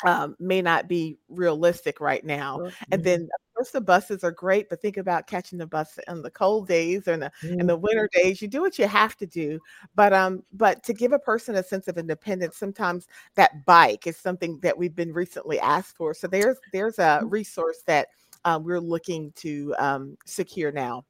um, 0.04 0.36
may 0.38 0.62
not 0.62 0.88
be 0.88 1.18
realistic 1.28 2.00
right 2.00 2.24
now. 2.24 2.58
Mm-hmm. 2.58 2.84
And 2.92 3.04
then, 3.04 3.20
of 3.22 3.54
course, 3.54 3.70
the 3.70 3.80
buses 3.80 4.24
are 4.24 4.30
great, 4.30 4.68
but 4.68 4.80
think 4.80 4.96
about 4.96 5.26
catching 5.26 5.58
the 5.58 5.66
bus 5.66 5.98
in 6.08 6.22
the 6.22 6.30
cold 6.30 6.68
days 6.68 7.06
or 7.06 7.12
in 7.12 7.20
the, 7.20 7.32
mm-hmm. 7.42 7.60
in 7.60 7.66
the 7.66 7.76
winter 7.76 8.08
days. 8.12 8.42
You 8.42 8.48
do 8.48 8.60
what 8.60 8.78
you 8.78 8.86
have 8.86 9.16
to 9.18 9.26
do, 9.26 9.58
but 9.94 10.12
um, 10.12 10.42
but 10.52 10.82
to 10.84 10.92
give 10.92 11.12
a 11.12 11.18
person 11.18 11.54
a 11.56 11.62
sense 11.62 11.88
of 11.88 11.98
independence, 11.98 12.56
sometimes 12.56 13.06
that 13.34 13.64
bike 13.64 14.06
is 14.06 14.16
something 14.16 14.58
that 14.62 14.76
we've 14.76 14.96
been 14.96 15.12
recently 15.12 15.58
asked 15.60 15.96
for. 15.96 16.14
So 16.14 16.26
there's 16.26 16.56
there's 16.72 16.98
a 16.98 17.20
mm-hmm. 17.20 17.28
resource 17.28 17.82
that 17.86 18.08
uh, 18.44 18.58
we're 18.62 18.80
looking 18.80 19.32
to 19.36 19.74
um, 19.78 20.16
secure 20.24 20.72
now. 20.72 21.04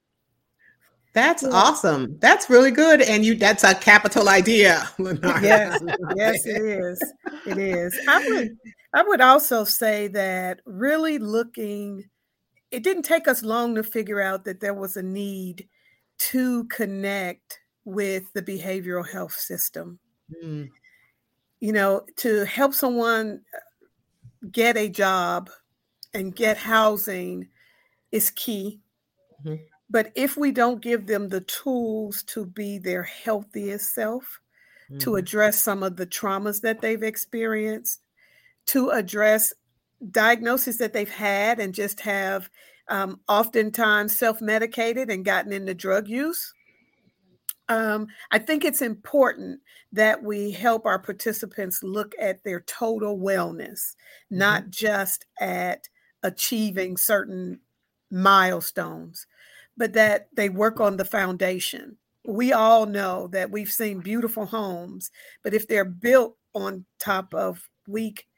That's 1.15 1.45
awesome. 1.45 2.19
That's 2.21 2.49
really 2.49 2.71
good. 2.71 3.03
And 3.03 3.25
you 3.25 3.35
that's 3.35 3.65
a 3.65 3.75
capital 3.75 4.29
idea, 4.29 4.89
Yes, 4.99 5.83
yes, 6.17 6.47
it 6.47 6.63
is. 6.63 7.13
It 7.47 7.59
is. 7.59 7.99
I 8.09 8.27
would 8.29 8.57
I 8.95 9.03
would 9.03 9.21
also 9.21 9.65
say 9.65 10.09
that 10.09 10.61
really 10.65 11.19
looking, 11.19 12.05
it 12.71 12.83
didn't 12.83 13.05
take 13.05 13.29
us 13.29 13.43
long 13.43 13.75
to 13.75 13.83
figure 13.83 14.21
out 14.21 14.45
that 14.45 14.61
there 14.61 14.75
was 14.75 14.97
a 14.97 15.03
need 15.03 15.69
to 16.19 16.65
connect 16.65 17.61
with 17.85 18.33
the 18.33 18.43
behavioral 18.43 19.09
health 19.09 19.35
system. 19.35 19.99
Mm. 20.43 20.69
You 21.61 21.73
know, 21.73 22.03
to 22.17 22.45
help 22.47 22.75
someone 22.75 23.43
uh, 23.55 24.47
get 24.51 24.77
a 24.77 24.89
job 24.89 25.51
and 26.15 26.35
get 26.35 26.57
housing 26.57 27.49
is 28.11 28.31
key. 28.31 28.81
Mm-hmm. 29.45 29.63
But 29.93 30.11
if 30.15 30.39
we 30.39 30.53
don't 30.53 30.81
give 30.81 31.07
them 31.07 31.29
the 31.29 31.43
tools 31.43 32.23
to 32.29 32.47
be 32.47 32.79
their 32.79 33.03
healthiest 33.03 33.95
self, 33.95 34.41
mm-hmm. 34.91 34.99
to 35.01 35.17
address 35.17 35.63
some 35.63 35.83
of 35.83 35.97
the 35.97 36.07
traumas 36.07 36.63
that 36.63 36.81
they've 36.81 37.03
experienced, 37.03 38.01
to 38.69 38.89
address 38.89 39.53
diagnoses 40.11 40.79
that 40.79 40.95
they've 40.95 41.11
had 41.11 41.61
and 41.61 41.75
just 41.75 42.01
have 42.01 42.49
um, 42.89 43.21
oftentimes 43.29 44.17
self 44.17 44.41
medicated 44.41 45.11
and 45.11 45.27
gotten 45.27 45.53
into 45.53 45.75
drug 45.75 46.09
use. 46.09 46.55
Um, 47.69 48.07
I 48.31 48.39
think 48.39 48.65
it's 48.65 48.83
important 48.83 49.61
that 49.93 50.23
we 50.23 50.53
help 50.53 50.87
our 50.87 50.99
participants 50.99 51.83
look 51.83 52.15
at 52.19 52.45
their 52.45 52.61
total 52.61 53.19
wellness, 53.19 53.95
mm-hmm. 54.31 54.39
not 54.39 54.71
just 54.71 55.27
at 55.39 55.89
achieving 56.23 56.97
certain 56.97 57.61
milestones, 58.11 59.27
but 59.83 59.95
that 59.95 60.29
they 60.33 60.49
work 60.49 60.79
on 60.79 60.97
the 60.97 61.05
foundation. 61.05 61.97
We 62.25 62.53
all 62.53 62.87
know 62.87 63.27
that 63.33 63.51
we've 63.51 63.73
seen 63.73 63.99
beautiful 63.99 64.47
homes, 64.47 65.11
but 65.43 65.55
if 65.55 65.67
they're 65.67 65.85
built 65.85 66.37
on 66.55 66.85
top 67.01 67.35
of 67.35 67.69
weak 67.89 68.29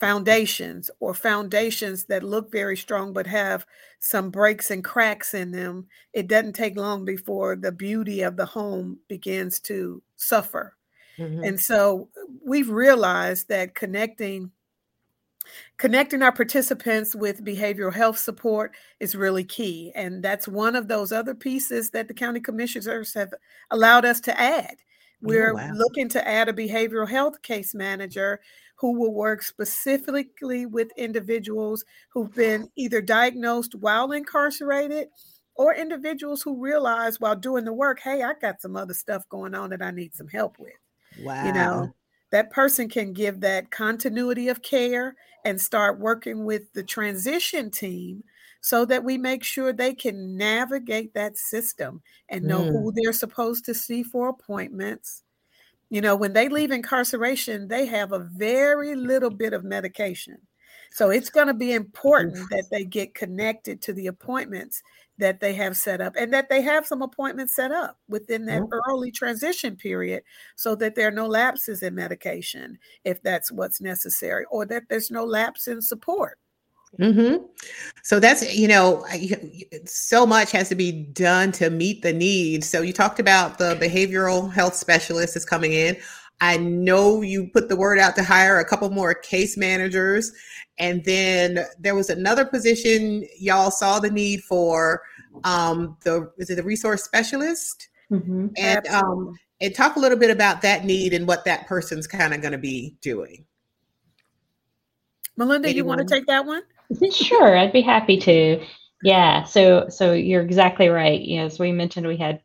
foundations 0.00 0.90
or 0.98 1.14
foundations 1.14 2.06
that 2.06 2.24
look 2.24 2.50
very 2.50 2.76
strong 2.76 3.12
but 3.12 3.28
have 3.28 3.64
some 4.00 4.30
breaks 4.30 4.72
and 4.72 4.82
cracks 4.82 5.32
in 5.32 5.52
them, 5.52 5.86
it 6.12 6.26
doesn't 6.26 6.54
take 6.54 6.76
long 6.76 7.04
before 7.04 7.54
the 7.54 7.70
beauty 7.70 8.22
of 8.22 8.36
the 8.36 8.46
home 8.46 8.98
begins 9.06 9.60
to 9.60 10.02
suffer. 10.16 10.74
Mm-hmm. 11.20 11.44
And 11.44 11.60
so 11.60 12.08
we've 12.44 12.68
realized 12.68 13.46
that 13.46 13.76
connecting 13.76 14.50
connecting 15.76 16.22
our 16.22 16.32
participants 16.32 17.14
with 17.14 17.44
behavioral 17.44 17.92
health 17.92 18.18
support 18.18 18.72
is 19.00 19.14
really 19.14 19.44
key 19.44 19.92
and 19.94 20.22
that's 20.22 20.48
one 20.48 20.76
of 20.76 20.88
those 20.88 21.12
other 21.12 21.34
pieces 21.34 21.90
that 21.90 22.08
the 22.08 22.14
county 22.14 22.40
commissioners 22.40 23.14
have 23.14 23.32
allowed 23.70 24.04
us 24.04 24.20
to 24.20 24.40
add 24.40 24.76
oh, 24.76 24.76
We're 25.20 25.52
oh, 25.52 25.54
wow. 25.54 25.70
looking 25.74 26.08
to 26.10 26.26
add 26.26 26.48
a 26.48 26.52
behavioral 26.52 27.08
health 27.08 27.42
case 27.42 27.74
manager 27.74 28.40
who 28.76 28.98
will 28.98 29.14
work 29.14 29.42
specifically 29.42 30.66
with 30.66 30.88
individuals 30.96 31.84
who've 32.10 32.34
been 32.34 32.68
either 32.76 33.00
diagnosed 33.00 33.74
while 33.76 34.12
incarcerated 34.12 35.08
or 35.54 35.74
individuals 35.74 36.42
who 36.42 36.60
realize 36.60 37.20
while 37.20 37.36
doing 37.36 37.64
the 37.64 37.72
work, 37.72 38.00
hey, 38.00 38.22
I 38.22 38.34
got 38.40 38.60
some 38.60 38.76
other 38.76 38.94
stuff 38.94 39.28
going 39.28 39.54
on 39.54 39.70
that 39.70 39.82
I 39.82 39.90
need 39.90 40.14
some 40.14 40.28
help 40.28 40.58
with. 40.58 40.72
Wow. 41.20 41.46
You 41.46 41.52
know, 41.52 41.94
that 42.34 42.50
person 42.50 42.88
can 42.88 43.12
give 43.12 43.38
that 43.38 43.70
continuity 43.70 44.48
of 44.48 44.60
care 44.60 45.14
and 45.44 45.60
start 45.60 46.00
working 46.00 46.44
with 46.44 46.72
the 46.72 46.82
transition 46.82 47.70
team 47.70 48.24
so 48.60 48.84
that 48.84 49.04
we 49.04 49.16
make 49.16 49.44
sure 49.44 49.72
they 49.72 49.94
can 49.94 50.36
navigate 50.36 51.14
that 51.14 51.36
system 51.36 52.02
and 52.28 52.42
know 52.42 52.62
mm. 52.62 52.72
who 52.72 52.90
they're 52.90 53.12
supposed 53.12 53.64
to 53.64 53.72
see 53.72 54.02
for 54.02 54.28
appointments. 54.28 55.22
You 55.90 56.00
know, 56.00 56.16
when 56.16 56.32
they 56.32 56.48
leave 56.48 56.72
incarceration, 56.72 57.68
they 57.68 57.86
have 57.86 58.10
a 58.10 58.28
very 58.34 58.96
little 58.96 59.30
bit 59.30 59.52
of 59.52 59.62
medication. 59.62 60.38
So 60.90 61.10
it's 61.10 61.30
going 61.30 61.46
to 61.46 61.54
be 61.54 61.72
important 61.72 62.50
that 62.50 62.64
they 62.72 62.84
get 62.84 63.14
connected 63.14 63.80
to 63.82 63.92
the 63.92 64.08
appointments 64.08 64.82
that 65.18 65.40
they 65.40 65.54
have 65.54 65.76
set 65.76 66.00
up 66.00 66.14
and 66.16 66.32
that 66.32 66.48
they 66.48 66.60
have 66.60 66.86
some 66.86 67.02
appointments 67.02 67.54
set 67.54 67.70
up 67.70 67.98
within 68.08 68.46
that 68.46 68.62
oh. 68.62 68.80
early 68.88 69.10
transition 69.10 69.76
period 69.76 70.22
so 70.56 70.74
that 70.74 70.94
there 70.94 71.08
are 71.08 71.12
no 71.12 71.26
lapses 71.26 71.82
in 71.82 71.94
medication 71.94 72.78
if 73.04 73.22
that's 73.22 73.52
what's 73.52 73.80
necessary 73.80 74.44
or 74.50 74.66
that 74.66 74.82
there's 74.88 75.10
no 75.10 75.24
lapse 75.24 75.68
in 75.68 75.80
support. 75.80 76.38
Mm-hmm. 76.98 77.44
So 78.02 78.20
that's, 78.20 78.54
you 78.54 78.68
know, 78.68 79.04
so 79.84 80.26
much 80.26 80.52
has 80.52 80.68
to 80.68 80.74
be 80.74 80.92
done 80.92 81.50
to 81.52 81.70
meet 81.70 82.02
the 82.02 82.12
needs. 82.12 82.68
So 82.68 82.82
you 82.82 82.92
talked 82.92 83.18
about 83.18 83.58
the 83.58 83.76
behavioral 83.80 84.52
health 84.52 84.74
specialist 84.74 85.36
is 85.36 85.44
coming 85.44 85.72
in. 85.72 85.96
I 86.40 86.56
know 86.56 87.22
you 87.22 87.48
put 87.52 87.68
the 87.68 87.76
word 87.76 87.98
out 87.98 88.16
to 88.16 88.22
hire 88.22 88.58
a 88.58 88.64
couple 88.64 88.90
more 88.90 89.14
case 89.14 89.56
managers. 89.56 90.32
And 90.78 91.04
then 91.04 91.60
there 91.78 91.94
was 91.94 92.10
another 92.10 92.44
position 92.44 93.24
y'all 93.38 93.70
saw 93.70 94.00
the 94.00 94.10
need 94.10 94.42
for 94.42 95.02
um 95.42 95.96
the 96.04 96.30
is 96.38 96.50
it 96.50 96.56
the 96.56 96.62
resource 96.62 97.04
specialist? 97.04 97.88
Mm-hmm. 98.10 98.48
And 98.56 98.86
um 98.88 99.38
and 99.60 99.74
talk 99.74 99.96
a 99.96 100.00
little 100.00 100.18
bit 100.18 100.30
about 100.30 100.62
that 100.62 100.84
need 100.84 101.14
and 101.14 101.26
what 101.26 101.44
that 101.44 101.66
person's 101.66 102.06
kind 102.06 102.34
of 102.34 102.40
going 102.40 102.52
to 102.52 102.58
be 102.58 102.96
doing. 103.00 103.44
Malinda, 105.38 105.66
Anyone? 105.66 105.76
you 105.76 105.84
want 105.84 106.00
to 106.00 106.06
take 106.06 106.26
that 106.26 106.44
one? 106.44 106.62
sure, 107.12 107.56
I'd 107.56 107.72
be 107.72 107.80
happy 107.80 108.18
to. 108.18 108.64
Yeah, 109.02 109.44
so 109.44 109.88
so 109.88 110.12
you're 110.12 110.42
exactly 110.42 110.88
right. 110.88 111.20
As 111.38 111.58
we 111.58 111.72
mentioned, 111.72 112.06
we 112.06 112.16
had 112.16 112.40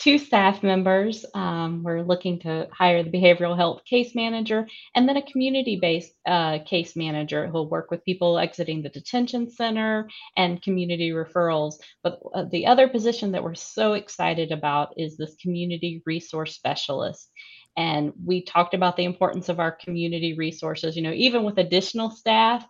two 0.00 0.16
staff 0.16 0.62
members. 0.62 1.26
Um, 1.34 1.82
we're 1.82 2.02
looking 2.02 2.40
to 2.40 2.66
hire 2.72 3.02
the 3.02 3.10
behavioral 3.10 3.54
health 3.54 3.84
case 3.84 4.14
manager 4.14 4.66
and 4.94 5.06
then 5.06 5.18
a 5.18 5.30
community 5.30 5.78
based 5.80 6.14
uh, 6.26 6.60
case 6.64 6.96
manager 6.96 7.46
who'll 7.46 7.68
work 7.68 7.90
with 7.90 8.04
people 8.04 8.38
exiting 8.38 8.82
the 8.82 8.88
detention 8.88 9.50
center 9.50 10.08
and 10.38 10.62
community 10.62 11.10
referrals. 11.10 11.74
But 12.02 12.18
uh, 12.34 12.46
the 12.50 12.66
other 12.66 12.88
position 12.88 13.32
that 13.32 13.44
we're 13.44 13.54
so 13.54 13.92
excited 13.92 14.52
about 14.52 14.94
is 14.96 15.16
this 15.16 15.36
community 15.36 16.02
resource 16.06 16.54
specialist. 16.54 17.30
And 17.76 18.12
we 18.24 18.42
talked 18.42 18.72
about 18.72 18.96
the 18.96 19.04
importance 19.04 19.50
of 19.50 19.60
our 19.60 19.70
community 19.70 20.34
resources. 20.34 20.96
You 20.96 21.02
know, 21.02 21.12
even 21.12 21.44
with 21.44 21.58
additional 21.58 22.10
staff, 22.10 22.66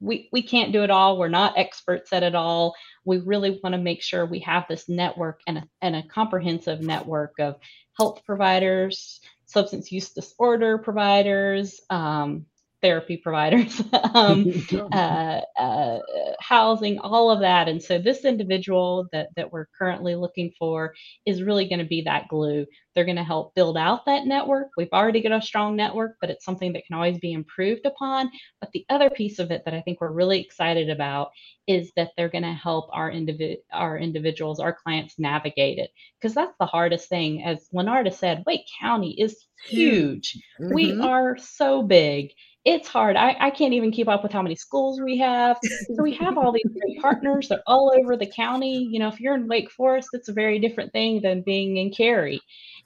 we, 0.00 0.28
we 0.32 0.42
can't 0.42 0.72
do 0.72 0.84
it 0.84 0.90
all. 0.90 1.18
We're 1.18 1.28
not 1.28 1.58
experts 1.58 2.12
at 2.12 2.22
it 2.22 2.34
all. 2.34 2.74
We 3.04 3.18
really 3.18 3.60
want 3.62 3.74
to 3.74 3.80
make 3.80 4.02
sure 4.02 4.24
we 4.24 4.40
have 4.40 4.66
this 4.68 4.88
network 4.88 5.40
and 5.46 5.58
a, 5.58 5.68
and 5.80 5.96
a 5.96 6.02
comprehensive 6.02 6.80
network 6.80 7.34
of 7.38 7.56
health 7.98 8.22
providers, 8.24 9.20
substance 9.46 9.92
use 9.92 10.10
disorder 10.10 10.78
providers, 10.78 11.80
um, 11.90 12.46
therapy 12.82 13.16
providers, 13.16 13.80
um, 14.14 14.52
uh, 14.92 15.40
uh, 15.58 15.98
housing, 16.40 16.98
all 16.98 17.30
of 17.30 17.40
that. 17.40 17.68
And 17.68 17.82
so 17.82 17.98
this 17.98 18.24
individual 18.24 19.08
that, 19.12 19.28
that 19.36 19.52
we're 19.52 19.68
currently 19.78 20.16
looking 20.16 20.52
for 20.58 20.94
is 21.24 21.42
really 21.42 21.68
going 21.68 21.78
to 21.78 21.84
be 21.84 22.02
that 22.02 22.28
glue. 22.28 22.66
They're 22.94 23.04
going 23.04 23.16
to 23.16 23.24
help 23.24 23.54
build 23.54 23.76
out 23.76 24.04
that 24.06 24.26
network. 24.26 24.68
We've 24.76 24.92
already 24.92 25.20
got 25.20 25.32
a 25.32 25.42
strong 25.42 25.76
network, 25.76 26.16
but 26.20 26.30
it's 26.30 26.44
something 26.44 26.72
that 26.72 26.84
can 26.86 26.96
always 26.96 27.18
be 27.18 27.32
improved 27.32 27.86
upon. 27.86 28.30
But 28.60 28.70
the 28.72 28.84
other 28.88 29.10
piece 29.10 29.38
of 29.38 29.50
it 29.50 29.62
that 29.64 29.74
I 29.74 29.80
think 29.80 30.00
we're 30.00 30.12
really 30.12 30.40
excited 30.40 30.90
about 30.90 31.30
is 31.66 31.92
that 31.96 32.10
they're 32.16 32.28
going 32.28 32.42
to 32.42 32.52
help 32.52 32.88
our 32.92 33.10
individ 33.10 33.58
our 33.72 33.98
individuals, 33.98 34.60
our 34.60 34.72
clients 34.74 35.18
navigate 35.18 35.78
it. 35.78 35.90
Because 36.20 36.34
that's 36.34 36.56
the 36.58 36.66
hardest 36.66 37.08
thing. 37.08 37.42
As 37.44 37.68
LaNarda 37.74 38.12
said, 38.12 38.44
Wake 38.46 38.66
County 38.80 39.20
is 39.20 39.46
huge. 39.66 40.38
Mm-hmm. 40.60 40.74
We 40.74 41.00
are 41.00 41.36
so 41.38 41.82
big 41.82 42.32
it's 42.64 42.86
hard. 42.86 43.16
I, 43.16 43.36
I 43.40 43.50
can't 43.50 43.74
even 43.74 43.90
keep 43.90 44.08
up 44.08 44.22
with 44.22 44.32
how 44.32 44.42
many 44.42 44.54
schools 44.54 45.00
we 45.00 45.18
have. 45.18 45.58
So 45.96 46.02
we 46.02 46.14
have 46.14 46.38
all 46.38 46.52
these 46.52 46.70
great 46.72 47.00
partners. 47.00 47.48
They're 47.48 47.62
all 47.66 47.92
over 47.98 48.16
the 48.16 48.26
county. 48.26 48.88
You 48.90 49.00
know, 49.00 49.08
if 49.08 49.20
you're 49.20 49.34
in 49.34 49.48
Wake 49.48 49.70
Forest, 49.70 50.10
it's 50.12 50.28
a 50.28 50.32
very 50.32 50.60
different 50.60 50.92
thing 50.92 51.20
than 51.20 51.42
being 51.42 51.76
in 51.76 51.90
Cary. 51.90 52.40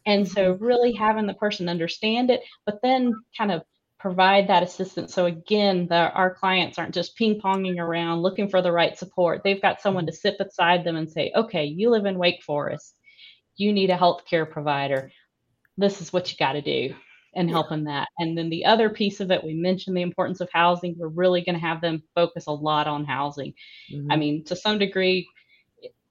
And 0.06 0.26
so 0.26 0.54
mm-hmm. 0.54 0.64
really 0.64 0.92
having 0.92 1.26
the 1.26 1.34
person 1.34 1.68
understand 1.68 2.30
it, 2.30 2.42
but 2.64 2.80
then 2.82 3.12
kind 3.36 3.52
of 3.52 3.62
provide 3.98 4.48
that 4.48 4.62
assistance. 4.62 5.12
So 5.12 5.26
again, 5.26 5.88
the, 5.88 6.12
our 6.12 6.34
clients 6.34 6.78
aren't 6.78 6.94
just 6.94 7.16
ping 7.16 7.40
ponging 7.40 7.78
around 7.78 8.22
looking 8.22 8.48
for 8.48 8.62
the 8.62 8.72
right 8.72 8.96
support. 8.96 9.42
They've 9.42 9.60
got 9.60 9.80
someone 9.80 10.06
to 10.06 10.12
sit 10.12 10.38
beside 10.38 10.84
them 10.84 10.96
and 10.96 11.10
say, 11.10 11.32
okay, 11.34 11.64
you 11.64 11.90
live 11.90 12.06
in 12.06 12.18
Wake 12.18 12.42
Forest. 12.42 12.94
You 13.56 13.72
need 13.72 13.90
a 13.90 13.96
healthcare 13.96 14.48
provider. 14.48 15.10
This 15.76 16.00
is 16.00 16.12
what 16.12 16.30
you 16.30 16.36
got 16.38 16.52
to 16.52 16.62
do 16.62 16.94
and 17.34 17.50
helping 17.50 17.84
that. 17.84 18.08
And 18.18 18.36
then 18.36 18.48
the 18.48 18.64
other 18.64 18.88
piece 18.88 19.20
of 19.20 19.30
it, 19.30 19.44
we 19.44 19.54
mentioned 19.54 19.96
the 19.96 20.02
importance 20.02 20.40
of 20.40 20.48
housing. 20.52 20.94
We're 20.96 21.08
really 21.08 21.42
going 21.42 21.54
to 21.54 21.66
have 21.66 21.82
them 21.82 22.02
focus 22.14 22.46
a 22.46 22.52
lot 22.52 22.86
on 22.86 23.04
housing. 23.04 23.52
Mm-hmm. 23.92 24.10
I 24.10 24.16
mean, 24.16 24.44
to 24.44 24.56
some 24.56 24.78
degree, 24.78 25.28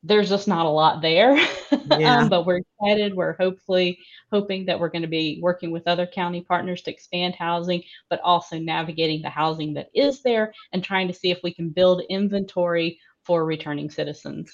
there's 0.05 0.29
just 0.29 0.47
not 0.47 0.65
a 0.65 0.69
lot 0.69 1.01
there, 1.01 1.35
yeah. 1.97 2.19
um, 2.19 2.29
but 2.29 2.45
we're 2.45 2.61
excited. 2.79 3.15
We're 3.15 3.33
hopefully 3.33 3.97
hoping 4.31 4.65
that 4.65 4.79
we're 4.79 4.89
going 4.89 5.01
to 5.01 5.07
be 5.07 5.39
working 5.41 5.71
with 5.71 5.87
other 5.87 6.05
county 6.05 6.41
partners 6.41 6.81
to 6.83 6.91
expand 6.91 7.35
housing, 7.35 7.83
but 8.09 8.21
also 8.21 8.59
navigating 8.59 9.21
the 9.21 9.29
housing 9.29 9.73
that 9.73 9.89
is 9.95 10.21
there 10.21 10.53
and 10.73 10.83
trying 10.83 11.07
to 11.07 11.13
see 11.13 11.31
if 11.31 11.39
we 11.43 11.53
can 11.53 11.69
build 11.69 12.03
inventory 12.09 12.99
for 13.23 13.45
returning 13.45 13.89
citizens. 13.89 14.53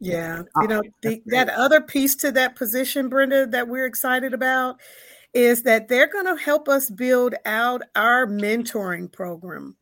Yeah, 0.00 0.42
you 0.60 0.68
know 0.68 0.82
the, 1.02 1.22
that 1.26 1.50
other 1.50 1.80
piece 1.80 2.14
to 2.16 2.32
that 2.32 2.56
position, 2.56 3.08
Brenda, 3.08 3.46
that 3.48 3.68
we're 3.68 3.86
excited 3.86 4.32
about 4.32 4.80
is 5.34 5.64
that 5.64 5.88
they're 5.88 6.06
going 6.06 6.26
to 6.26 6.42
help 6.42 6.68
us 6.68 6.88
build 6.88 7.34
out 7.44 7.82
our 7.96 8.24
mentoring 8.26 9.10
program. 9.10 9.76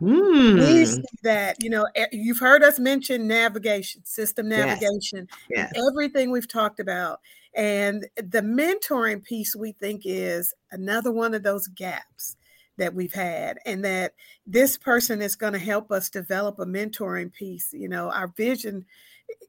Mm. 0.00 0.58
We 0.58 0.86
see 0.86 1.02
that, 1.22 1.62
you 1.62 1.70
know, 1.70 1.86
you've 2.12 2.38
heard 2.38 2.62
us 2.62 2.78
mention 2.78 3.26
navigation, 3.26 4.04
system 4.04 4.48
navigation, 4.48 5.28
yes. 5.50 5.70
Yes. 5.74 5.82
everything 5.90 6.30
we've 6.30 6.48
talked 6.48 6.80
about. 6.80 7.20
And 7.54 8.06
the 8.16 8.42
mentoring 8.42 9.24
piece 9.24 9.56
we 9.56 9.72
think 9.72 10.02
is 10.04 10.54
another 10.70 11.10
one 11.10 11.34
of 11.34 11.42
those 11.42 11.66
gaps 11.68 12.36
that 12.78 12.94
we've 12.94 13.14
had 13.14 13.58
and 13.64 13.82
that 13.84 14.12
this 14.46 14.76
person 14.76 15.22
is 15.22 15.34
going 15.34 15.54
to 15.54 15.58
help 15.58 15.90
us 15.90 16.10
develop 16.10 16.58
a 16.58 16.66
mentoring 16.66 17.32
piece 17.32 17.72
you 17.72 17.88
know 17.88 18.10
our 18.10 18.28
vision 18.36 18.84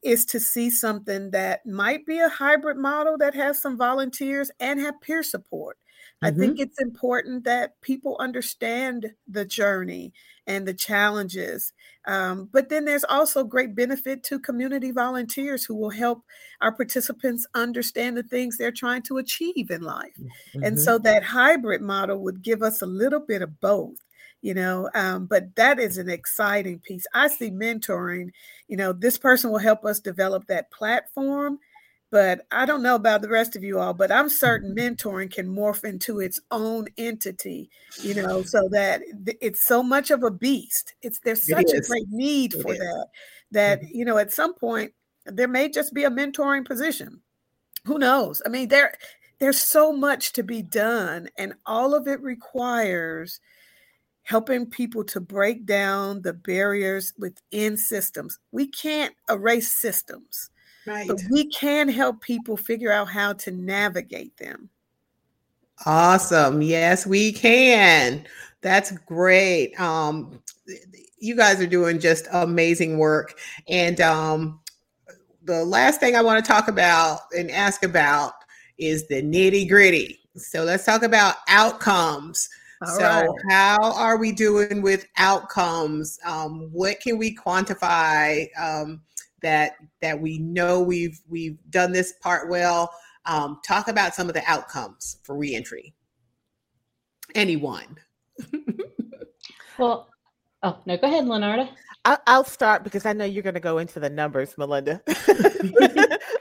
is 0.04 0.26
to 0.26 0.40
see 0.40 0.70
something 0.70 1.32
that 1.32 1.66
might 1.66 2.06
be 2.06 2.20
a 2.20 2.30
hybrid 2.30 2.78
model 2.78 3.18
that 3.18 3.36
has 3.36 3.62
some 3.62 3.78
volunteers 3.78 4.52
and 4.60 4.80
have 4.80 5.00
peer 5.02 5.24
support. 5.24 5.78
Mm-hmm. 6.24 6.36
I 6.36 6.38
think 6.38 6.60
it's 6.60 6.82
important 6.82 7.44
that 7.44 7.80
people 7.82 8.18
understand 8.20 9.14
the 9.28 9.46
journey 9.46 10.14
and 10.48 10.68
the 10.68 10.74
challenges. 10.74 11.74
Um, 12.08 12.50
but 12.52 12.70
then 12.70 12.86
there's 12.86 13.04
also 13.04 13.44
great 13.44 13.76
benefit 13.76 14.24
to 14.24 14.40
community 14.40 14.92
volunteers 14.92 15.66
who 15.66 15.76
will 15.76 15.90
help 15.90 16.24
our 16.62 16.72
participants 16.72 17.46
understand 17.54 18.18
the 18.18 18.24
things 18.24 18.58
they're 18.58 18.72
trying 18.72 19.04
to 19.04 19.18
achieve 19.18 19.70
in 19.70 19.82
life. 19.82 20.18
Mm-hmm. 20.20 20.64
And 20.64 20.80
so 20.80 20.98
that 21.00 21.24
hybrid 21.24 21.82
model 21.82 22.20
would 22.24 22.42
give 22.42 22.64
us 22.64 22.82
a 22.82 22.88
little 22.88 23.20
bit 23.20 23.42
of 23.42 23.60
both 23.60 23.98
you 24.42 24.54
know 24.54 24.88
um, 24.94 25.26
but 25.26 25.56
that 25.56 25.80
is 25.80 25.98
an 25.98 26.10
exciting 26.10 26.78
piece 26.80 27.08
i 27.16 27.28
see 27.28 27.50
mentoring 27.50 28.30
you 28.68 28.78
know 28.78 28.94
this 28.94 29.18
person 29.18 29.50
will 29.50 29.58
help 29.58 29.84
us 29.84 30.00
develop 30.00 30.46
that 30.46 30.72
platform 30.72 31.58
but 32.12 32.46
i 32.52 32.66
don't 32.66 32.84
know 32.84 32.96
about 32.96 33.22
the 33.22 33.30
rest 33.30 33.56
of 33.56 33.64
you 33.64 33.80
all 33.80 33.94
but 33.94 34.12
i'm 34.12 34.30
certain 34.30 34.76
mm-hmm. 34.76 34.94
mentoring 34.94 35.32
can 35.32 35.48
morph 35.48 35.84
into 35.84 36.20
its 36.20 36.40
own 36.52 36.88
entity 36.98 37.70
you 38.02 38.14
know 38.14 38.42
so 38.44 38.68
that 38.72 39.02
it's 39.42 39.66
so 39.66 39.82
much 39.84 40.12
of 40.12 40.24
a 40.24 40.32
beast 40.32 40.94
it's 41.02 41.20
there's 41.24 41.48
such 41.48 41.72
a 41.74 41.82
great 41.82 42.08
need 42.10 42.54
it 42.54 42.62
for 42.62 42.74
is. 42.74 42.80
that 42.80 43.08
that 43.52 43.82
mm-hmm. 43.82 43.98
you 43.98 44.06
know 44.06 44.18
at 44.18 44.32
some 44.32 44.54
point 44.54 44.92
there 45.26 45.48
may 45.48 45.70
just 45.70 45.94
be 45.94 46.04
a 46.04 46.10
mentoring 46.10 46.66
position 46.66 47.22
who 47.86 47.98
knows 47.98 48.42
i 48.46 48.50
mean 48.50 48.68
there 48.68 48.94
there's 49.40 49.60
so 49.60 49.94
much 49.94 50.34
to 50.34 50.44
be 50.44 50.62
done 50.62 51.30
and 51.38 51.54
all 51.66 51.94
of 51.94 52.08
it 52.08 52.22
requires 52.22 53.40
helping 54.28 54.66
people 54.66 55.06
to 55.06 55.22
break 55.22 55.66
down 55.66 56.22
the 56.22 56.34
barriers 56.34 57.14
within 57.18 57.78
systems. 57.78 58.38
We 58.52 58.68
can't 58.68 59.16
erase 59.30 59.74
systems, 59.74 60.50
right. 60.88 61.08
but 61.08 61.22
we 61.30 61.48
can 61.50 61.90
help 61.90 62.22
people 62.22 62.58
figure 62.58 62.92
out 62.92 63.08
how 63.08 63.34
to 63.34 63.52
navigate 63.52 64.36
them. 64.38 64.70
Awesome. 65.86 66.62
Yes, 66.62 67.06
we 67.06 67.32
can. 67.32 68.26
That's 68.62 68.92
great. 68.92 69.80
Um, 69.80 70.40
you 71.20 71.36
guys 71.36 71.62
are 71.62 71.68
doing 71.68 72.00
just 72.00 72.28
amazing 72.32 72.98
work. 72.98 73.38
And 73.68 74.02
um, 74.02 74.60
the 75.44 75.64
last 75.64 76.00
thing 76.00 76.16
I 76.16 76.22
want 76.22 76.44
to 76.44 76.52
talk 76.52 76.68
about 76.68 77.22
and 77.38 77.52
ask 77.52 77.84
about 77.84 78.34
is 78.78 79.08
the 79.08 79.22
nitty 79.22 79.70
gritty. 79.70 80.20
So 80.36 80.64
let's 80.64 80.86
talk 80.86 81.04
about 81.04 81.36
outcomes. 81.48 82.50
All 82.82 82.96
so, 82.96 83.04
right. 83.04 83.30
how 83.50 83.94
are 83.94 84.18
we 84.18 84.32
doing 84.32 84.82
with 84.82 85.08
outcomes? 85.18 86.20
Um, 86.26 86.70
what 86.72 87.00
can 87.00 87.18
we 87.18 87.36
quantify 87.36 88.48
um, 88.60 89.02
that 89.42 89.74
that 90.02 90.20
we 90.20 90.40
know 90.40 90.82
we've 90.82 91.20
we've 91.30 91.58
done 91.70 91.92
this 91.92 92.14
part 92.22 92.50
well? 92.50 92.92
Um, 93.26 93.60
talk 93.66 93.88
about 93.88 94.16
some 94.16 94.28
of 94.30 94.34
the 94.34 94.44
outcomes 94.48 95.18
for 95.24 95.36
reentry. 95.36 95.94
Anyone? 97.36 97.98
well, 99.78 100.10
oh 100.64 100.78
no, 100.86 100.98
go 100.98 101.08
ahead, 101.08 101.26
LaNarda. 101.26 101.70
I'll 102.26 102.46
start 102.46 102.86
because 102.86 103.06
I 103.06 103.12
know 103.12 103.26
you're 103.26 103.44
going 103.44 103.56
to 103.56 103.60
go 103.60 103.80
into 103.80 104.00
the 104.00 104.10
numbers, 104.10 104.56
Malinda. 104.56 105.02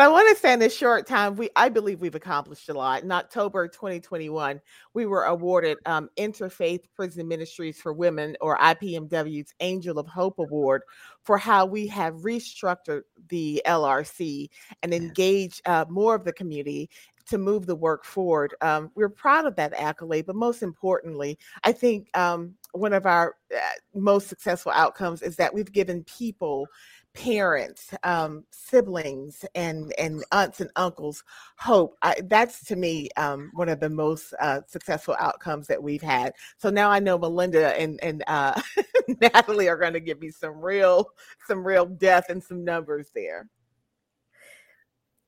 but 0.00 0.06
I 0.06 0.08
want 0.08 0.34
to 0.34 0.40
say 0.40 0.54
in 0.54 0.58
this 0.58 0.74
short 0.74 1.06
time, 1.06 1.36
we 1.36 1.50
I 1.56 1.68
believe 1.68 2.00
we've 2.00 2.14
accomplished 2.14 2.70
a 2.70 2.72
lot. 2.72 3.02
In 3.02 3.12
October 3.12 3.68
2021, 3.68 4.58
we 4.94 5.04
were 5.04 5.24
awarded 5.24 5.76
um, 5.84 6.08
Interfaith 6.16 6.84
Prison 6.96 7.28
Ministries 7.28 7.78
for 7.78 7.92
Women, 7.92 8.34
or 8.40 8.56
IPMW's 8.56 9.52
Angel 9.60 9.98
of 9.98 10.06
Hope 10.06 10.38
Award, 10.38 10.84
for 11.22 11.36
how 11.36 11.66
we 11.66 11.86
have 11.88 12.14
restructured 12.14 13.02
the 13.28 13.60
LRC 13.66 14.48
and 14.82 14.94
engaged 14.94 15.60
uh, 15.66 15.84
more 15.90 16.14
of 16.14 16.24
the 16.24 16.32
community 16.32 16.88
to 17.30 17.38
move 17.38 17.66
the 17.66 17.76
work 17.76 18.04
forward. 18.04 18.54
Um, 18.60 18.90
we're 18.94 19.08
proud 19.08 19.46
of 19.46 19.56
that 19.56 19.72
accolade, 19.74 20.26
but 20.26 20.36
most 20.36 20.62
importantly, 20.62 21.38
I 21.64 21.72
think 21.72 22.08
um, 22.16 22.54
one 22.72 22.92
of 22.92 23.06
our 23.06 23.36
uh, 23.54 23.60
most 23.94 24.28
successful 24.28 24.72
outcomes 24.72 25.22
is 25.22 25.36
that 25.36 25.54
we've 25.54 25.72
given 25.72 26.04
people 26.04 26.66
parents 27.12 27.92
um, 28.04 28.44
siblings 28.50 29.44
and 29.56 29.92
and 29.98 30.22
aunts 30.30 30.60
and 30.60 30.70
uncles 30.76 31.24
hope 31.56 31.96
I, 32.02 32.20
that's 32.26 32.64
to 32.66 32.76
me 32.76 33.08
um, 33.16 33.50
one 33.54 33.68
of 33.68 33.80
the 33.80 33.90
most 33.90 34.32
uh, 34.40 34.60
successful 34.68 35.16
outcomes 35.18 35.66
that 35.66 35.82
we've 35.82 36.02
had 36.02 36.34
so 36.56 36.70
now 36.70 36.88
i 36.88 37.00
know 37.00 37.18
malinda 37.18 37.74
and 37.76 37.98
and 38.02 38.22
uh, 38.28 38.60
natalie 39.20 39.68
are 39.68 39.76
going 39.76 39.92
to 39.92 40.00
give 40.00 40.20
me 40.20 40.30
some 40.30 40.60
real 40.60 41.10
some 41.48 41.66
real 41.66 41.84
depth 41.84 42.30
and 42.30 42.42
some 42.42 42.64
numbers 42.64 43.10
there 43.12 43.48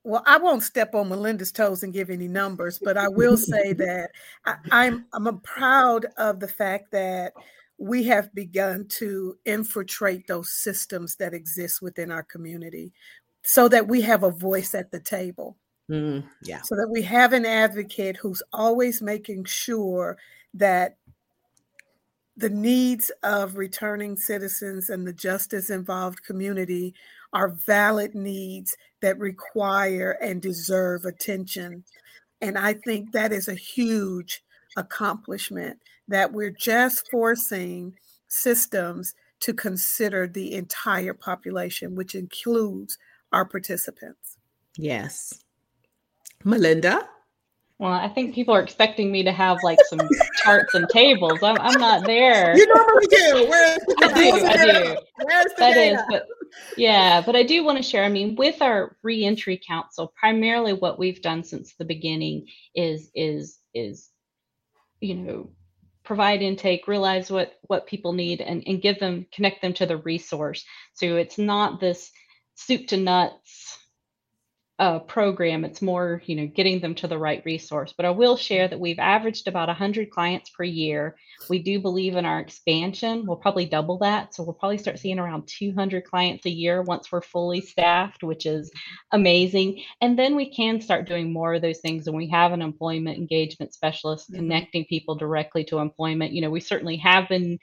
well, 0.04 0.22
I 0.26 0.38
won't 0.38 0.62
step 0.62 0.94
on 0.94 1.08
Malinda's 1.08 1.52
toes 1.52 1.82
and 1.82 1.92
give 1.92 2.10
any 2.10 2.28
numbers, 2.28 2.78
but 2.78 2.96
I 2.96 3.08
will 3.08 3.36
say 3.36 3.72
that 3.74 4.10
I, 4.44 4.56
I'm 4.70 5.06
I'm 5.12 5.40
proud 5.40 6.06
of 6.16 6.40
the 6.40 6.48
fact 6.48 6.90
that 6.92 7.32
we 7.78 8.04
have 8.04 8.34
begun 8.34 8.86
to 8.86 9.36
infiltrate 9.44 10.26
those 10.26 10.50
systems 10.50 11.16
that 11.16 11.34
exist 11.34 11.82
within 11.82 12.10
our 12.10 12.22
community 12.22 12.92
so 13.42 13.68
that 13.68 13.88
we 13.88 14.00
have 14.02 14.22
a 14.22 14.30
voice 14.30 14.74
at 14.74 14.90
the 14.90 15.00
table. 15.00 15.56
Mm, 15.90 16.24
yeah. 16.42 16.62
So 16.62 16.76
that 16.76 16.88
we 16.88 17.02
have 17.02 17.32
an 17.32 17.44
advocate 17.44 18.16
who's 18.16 18.42
always 18.52 19.02
making 19.02 19.44
sure 19.44 20.16
that 20.54 20.96
the 22.36 22.50
needs 22.50 23.10
of 23.22 23.56
returning 23.56 24.16
citizens 24.16 24.88
and 24.90 25.06
the 25.06 25.12
justice 25.12 25.70
involved 25.70 26.24
community 26.24 26.94
are 27.32 27.48
valid 27.48 28.14
needs 28.14 28.76
that 29.00 29.18
require 29.18 30.12
and 30.20 30.42
deserve 30.42 31.04
attention. 31.04 31.84
And 32.40 32.58
I 32.58 32.74
think 32.74 33.12
that 33.12 33.32
is 33.32 33.48
a 33.48 33.54
huge 33.54 34.42
accomplishment 34.76 35.78
that 36.08 36.32
we're 36.32 36.50
just 36.50 37.10
forcing 37.10 37.94
systems 38.28 39.14
to 39.40 39.52
consider 39.52 40.26
the 40.26 40.54
entire 40.54 41.14
population, 41.14 41.94
which 41.94 42.14
includes 42.14 42.98
our 43.32 43.44
participants. 43.44 44.38
Yes. 44.76 45.42
Malinda? 46.44 47.06
Well, 47.78 47.92
I 47.92 48.08
think 48.08 48.34
people 48.34 48.54
are 48.54 48.62
expecting 48.62 49.10
me 49.10 49.24
to 49.24 49.32
have 49.32 49.58
like 49.64 49.78
some 49.88 50.00
charts 50.44 50.74
and 50.74 50.88
tables. 50.88 51.42
I'm, 51.42 51.56
I'm 51.60 51.80
not 51.80 52.04
there. 52.04 52.56
You 52.56 52.66
normally 52.72 53.06
do. 53.08 53.46
Where's 53.50 53.80
I 54.02 54.12
do. 54.12 54.46
I 54.46 54.56
do. 54.56 54.96
Where's 55.24 55.44
the 55.44 55.54
that 55.58 55.74
data? 55.74 55.96
Is, 55.96 56.02
but 56.08 56.26
yeah, 56.76 57.22
but 57.24 57.36
I 57.36 57.42
do 57.42 57.64
want 57.64 57.78
to 57.78 57.82
share. 57.82 58.04
I 58.04 58.08
mean, 58.08 58.36
with 58.36 58.62
our 58.62 58.96
reentry 59.02 59.60
council, 59.66 60.12
primarily 60.16 60.72
what 60.72 60.98
we've 60.98 61.22
done 61.22 61.44
since 61.44 61.74
the 61.74 61.84
beginning 61.84 62.46
is 62.74 63.10
is 63.14 63.58
is 63.74 64.08
you 65.00 65.14
know 65.16 65.50
provide 66.04 66.42
intake 66.42 66.88
realize 66.88 67.30
what 67.30 67.54
what 67.62 67.86
people 67.86 68.12
need 68.12 68.40
and, 68.40 68.62
and 68.66 68.82
give 68.82 68.98
them 68.98 69.26
connect 69.32 69.62
them 69.62 69.72
to 69.72 69.86
the 69.86 69.96
resource 69.96 70.64
so 70.94 71.16
it's 71.16 71.38
not 71.38 71.80
this 71.80 72.10
soup 72.54 72.86
to 72.86 72.96
nuts 72.96 73.78
uh, 74.82 74.98
program. 74.98 75.64
It's 75.64 75.80
more, 75.80 76.20
you 76.26 76.34
know, 76.34 76.48
getting 76.48 76.80
them 76.80 76.96
to 76.96 77.06
the 77.06 77.16
right 77.16 77.40
resource. 77.44 77.94
But 77.96 78.04
I 78.04 78.10
will 78.10 78.36
share 78.36 78.66
that 78.66 78.80
we've 78.80 78.98
averaged 78.98 79.46
about 79.46 79.68
100 79.68 80.10
clients 80.10 80.50
per 80.50 80.64
year. 80.64 81.14
We 81.48 81.60
do 81.60 81.78
believe 81.78 82.16
in 82.16 82.24
our 82.24 82.40
expansion. 82.40 83.24
We'll 83.24 83.36
probably 83.36 83.64
double 83.64 83.98
that. 83.98 84.34
So 84.34 84.42
we'll 84.42 84.54
probably 84.54 84.78
start 84.78 84.98
seeing 84.98 85.20
around 85.20 85.46
200 85.46 86.02
clients 86.02 86.46
a 86.46 86.50
year 86.50 86.82
once 86.82 87.12
we're 87.12 87.22
fully 87.22 87.60
staffed, 87.60 88.24
which 88.24 88.44
is 88.44 88.72
amazing. 89.12 89.84
And 90.00 90.18
then 90.18 90.34
we 90.34 90.52
can 90.52 90.80
start 90.80 91.06
doing 91.06 91.32
more 91.32 91.54
of 91.54 91.62
those 91.62 91.78
things. 91.78 92.08
And 92.08 92.16
we 92.16 92.28
have 92.30 92.50
an 92.50 92.60
employment 92.60 93.18
engagement 93.18 93.72
specialist 93.72 94.32
mm-hmm. 94.32 94.40
connecting 94.40 94.84
people 94.86 95.14
directly 95.14 95.62
to 95.66 95.78
employment. 95.78 96.32
You 96.32 96.42
know, 96.42 96.50
we 96.50 96.58
certainly 96.58 96.96
have 96.96 97.28
been 97.28 97.60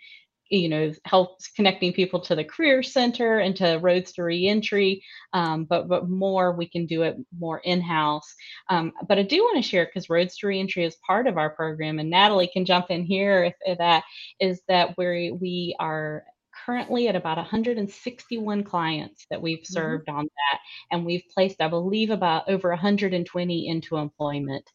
you 0.49 0.67
know 0.67 0.91
helps 1.05 1.47
connecting 1.49 1.93
people 1.93 2.19
to 2.19 2.35
the 2.35 2.43
career 2.43 2.81
center 2.81 3.39
and 3.39 3.55
to 3.55 3.77
roads 3.81 4.11
to 4.13 4.23
reentry 4.23 5.03
um, 5.33 5.65
but 5.65 5.87
but 5.87 6.09
more 6.09 6.51
we 6.51 6.67
can 6.67 6.85
do 6.85 7.03
it 7.03 7.17
more 7.37 7.59
in-house 7.59 8.33
um, 8.69 8.91
but 9.07 9.17
i 9.17 9.23
do 9.23 9.41
want 9.43 9.57
to 9.57 9.67
share 9.67 9.85
because 9.85 10.09
roads 10.09 10.37
to 10.37 10.47
reentry 10.47 10.83
is 10.83 10.97
part 11.05 11.27
of 11.27 11.37
our 11.37 11.49
program 11.51 11.99
and 11.99 12.09
natalie 12.09 12.49
can 12.51 12.65
jump 12.65 12.87
in 12.89 13.03
here 13.03 13.43
if, 13.43 13.53
if 13.61 13.77
that 13.77 14.03
is 14.39 14.61
that 14.67 14.97
we 14.97 15.31
we 15.31 15.75
are 15.79 16.23
currently 16.65 17.07
at 17.07 17.15
about 17.15 17.37
161 17.37 18.63
clients 18.63 19.25
that 19.29 19.41
we've 19.41 19.59
mm-hmm. 19.59 19.73
served 19.73 20.07
mm-hmm. 20.07 20.19
on 20.19 20.25
that 20.25 20.59
and 20.91 21.05
we've 21.05 21.23
placed 21.33 21.61
i 21.61 21.67
believe 21.67 22.09
about 22.09 22.49
over 22.49 22.69
120 22.69 23.67
into 23.67 23.97
employment 23.97 24.65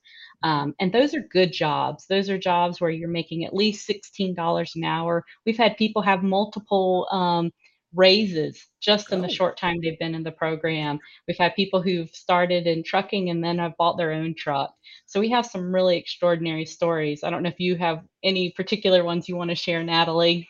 um, 0.45 0.75
and 0.79 0.93
those 0.93 1.15
are 1.15 1.23
good 1.33 1.53
jobs. 1.53 2.05
Those 2.07 2.29
are 2.29 2.37
jobs 2.37 2.79
where 2.79 2.91
you're 2.91 3.09
making 3.09 3.47
at 3.47 3.55
least 3.55 3.89
$16 3.89 4.77
an 4.77 4.85
hour. 4.85 5.25
We've 5.47 5.57
had 5.57 5.79
people 5.79 6.03
have 6.03 6.23
multiple 6.23 7.09
um, 7.11 7.51
raises 7.95 8.67
just 8.79 9.11
in 9.11 9.23
the 9.23 9.29
short 9.29 9.57
time 9.57 9.81
they've 9.81 9.99
been 9.99 10.15
in 10.15 10.23
the 10.23 10.31
program. 10.31 10.99
We've 11.27 11.39
had 11.39 11.57
people 11.57 11.81
who've 11.81 12.11
started 12.11 12.67
in 12.67 12.85
trucking 12.85 13.31
and 13.31 13.43
then 13.43 13.57
have 13.59 13.77
bought 13.79 13.97
their 13.97 14.13
own 14.13 14.35
truck. 14.37 14.75
So 15.07 15.19
we 15.19 15.31
have 15.31 15.47
some 15.47 15.75
really 15.75 15.97
extraordinary 15.97 16.67
stories. 16.67 17.25
I 17.25 17.31
don't 17.31 17.43
know 17.43 17.49
if 17.49 17.61
you 17.61 17.77
have 17.77 18.03
any 18.23 18.51
particular 18.51 19.03
ones 19.03 19.31
you 19.31 19.37
want 19.37 19.49
to 19.49 19.57
share, 19.57 19.83
Natalie. 19.83 20.47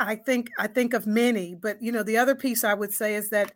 I 0.00 0.16
think 0.16 0.48
I 0.58 0.66
think 0.66 0.92
of 0.92 1.06
many, 1.06 1.54
but 1.54 1.80
you 1.80 1.92
know 1.92 2.02
the 2.02 2.18
other 2.18 2.34
piece 2.34 2.64
I 2.64 2.74
would 2.74 2.92
say 2.92 3.14
is 3.14 3.30
that 3.30 3.52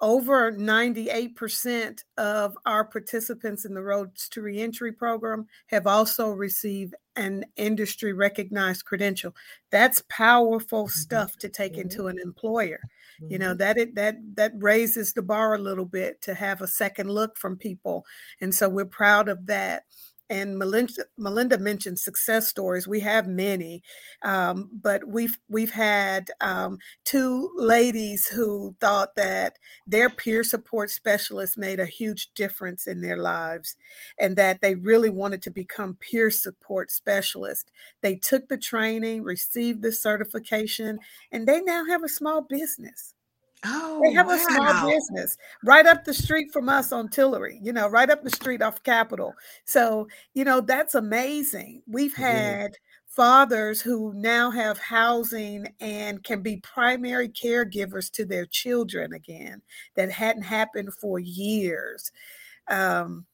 over 0.00 0.52
98% 0.52 2.02
of 2.18 2.56
our 2.66 2.84
participants 2.84 3.64
in 3.64 3.74
the 3.74 3.82
Roads 3.82 4.28
to 4.30 4.42
Reentry 4.42 4.92
program 4.92 5.46
have 5.68 5.86
also 5.86 6.30
received 6.30 6.94
an 7.16 7.44
industry 7.56 8.12
recognized 8.12 8.84
credential. 8.84 9.34
That's 9.70 10.02
powerful 10.08 10.84
mm-hmm. 10.84 11.00
stuff 11.00 11.36
to 11.38 11.48
take 11.48 11.72
mm-hmm. 11.72 11.82
into 11.82 12.08
an 12.08 12.18
employer. 12.22 12.80
You 13.28 13.38
know, 13.38 13.50
mm-hmm. 13.50 13.58
that 13.58 13.78
it 13.78 13.94
that 13.94 14.16
that 14.34 14.52
raises 14.56 15.14
the 15.14 15.22
bar 15.22 15.54
a 15.54 15.58
little 15.58 15.86
bit 15.86 16.20
to 16.22 16.34
have 16.34 16.60
a 16.60 16.66
second 16.66 17.10
look 17.10 17.38
from 17.38 17.56
people. 17.56 18.04
And 18.42 18.54
so 18.54 18.68
we're 18.68 18.84
proud 18.84 19.30
of 19.30 19.46
that 19.46 19.84
and 20.28 20.60
Malinda, 20.60 21.04
Malinda 21.18 21.58
mentioned 21.58 21.98
success 21.98 22.48
stories. 22.48 22.88
We 22.88 23.00
have 23.00 23.26
many, 23.26 23.82
um, 24.22 24.70
but 24.72 25.06
we've 25.06 25.38
we've 25.48 25.72
had 25.72 26.30
um, 26.40 26.78
two 27.04 27.50
ladies 27.56 28.26
who 28.26 28.74
thought 28.80 29.16
that 29.16 29.58
their 29.86 30.10
peer 30.10 30.42
support 30.44 30.90
specialist 30.90 31.58
made 31.58 31.80
a 31.80 31.86
huge 31.86 32.30
difference 32.34 32.86
in 32.86 33.00
their 33.00 33.18
lives, 33.18 33.76
and 34.18 34.36
that 34.36 34.60
they 34.60 34.74
really 34.74 35.10
wanted 35.10 35.42
to 35.42 35.50
become 35.50 35.98
peer 36.00 36.30
support 36.30 36.90
specialists. 36.90 37.70
They 38.02 38.16
took 38.16 38.48
the 38.48 38.58
training, 38.58 39.22
received 39.22 39.82
the 39.82 39.92
certification, 39.92 40.98
and 41.32 41.46
they 41.46 41.60
now 41.60 41.84
have 41.86 42.02
a 42.02 42.08
small 42.08 42.42
business. 42.42 43.15
Oh, 43.64 44.00
they 44.04 44.12
have 44.12 44.26
wow. 44.26 44.34
a 44.34 44.38
small 44.38 44.90
business 44.90 45.36
right 45.64 45.86
up 45.86 46.04
the 46.04 46.14
street 46.14 46.52
from 46.52 46.68
us 46.68 46.92
on 46.92 47.08
Tillery, 47.08 47.58
you 47.62 47.72
know, 47.72 47.88
right 47.88 48.10
up 48.10 48.22
the 48.22 48.30
street 48.30 48.62
off 48.62 48.82
Capital. 48.82 49.32
So, 49.64 50.08
you 50.34 50.44
know, 50.44 50.60
that's 50.60 50.94
amazing. 50.94 51.82
We've 51.86 52.14
had 52.14 52.72
fathers 53.06 53.80
who 53.80 54.12
now 54.14 54.50
have 54.50 54.78
housing 54.78 55.66
and 55.80 56.22
can 56.22 56.42
be 56.42 56.58
primary 56.58 57.30
caregivers 57.30 58.10
to 58.12 58.26
their 58.26 58.44
children 58.44 59.14
again 59.14 59.62
that 59.96 60.12
hadn't 60.12 60.42
happened 60.42 60.92
for 61.00 61.18
years. 61.18 62.12
Um, 62.68 63.24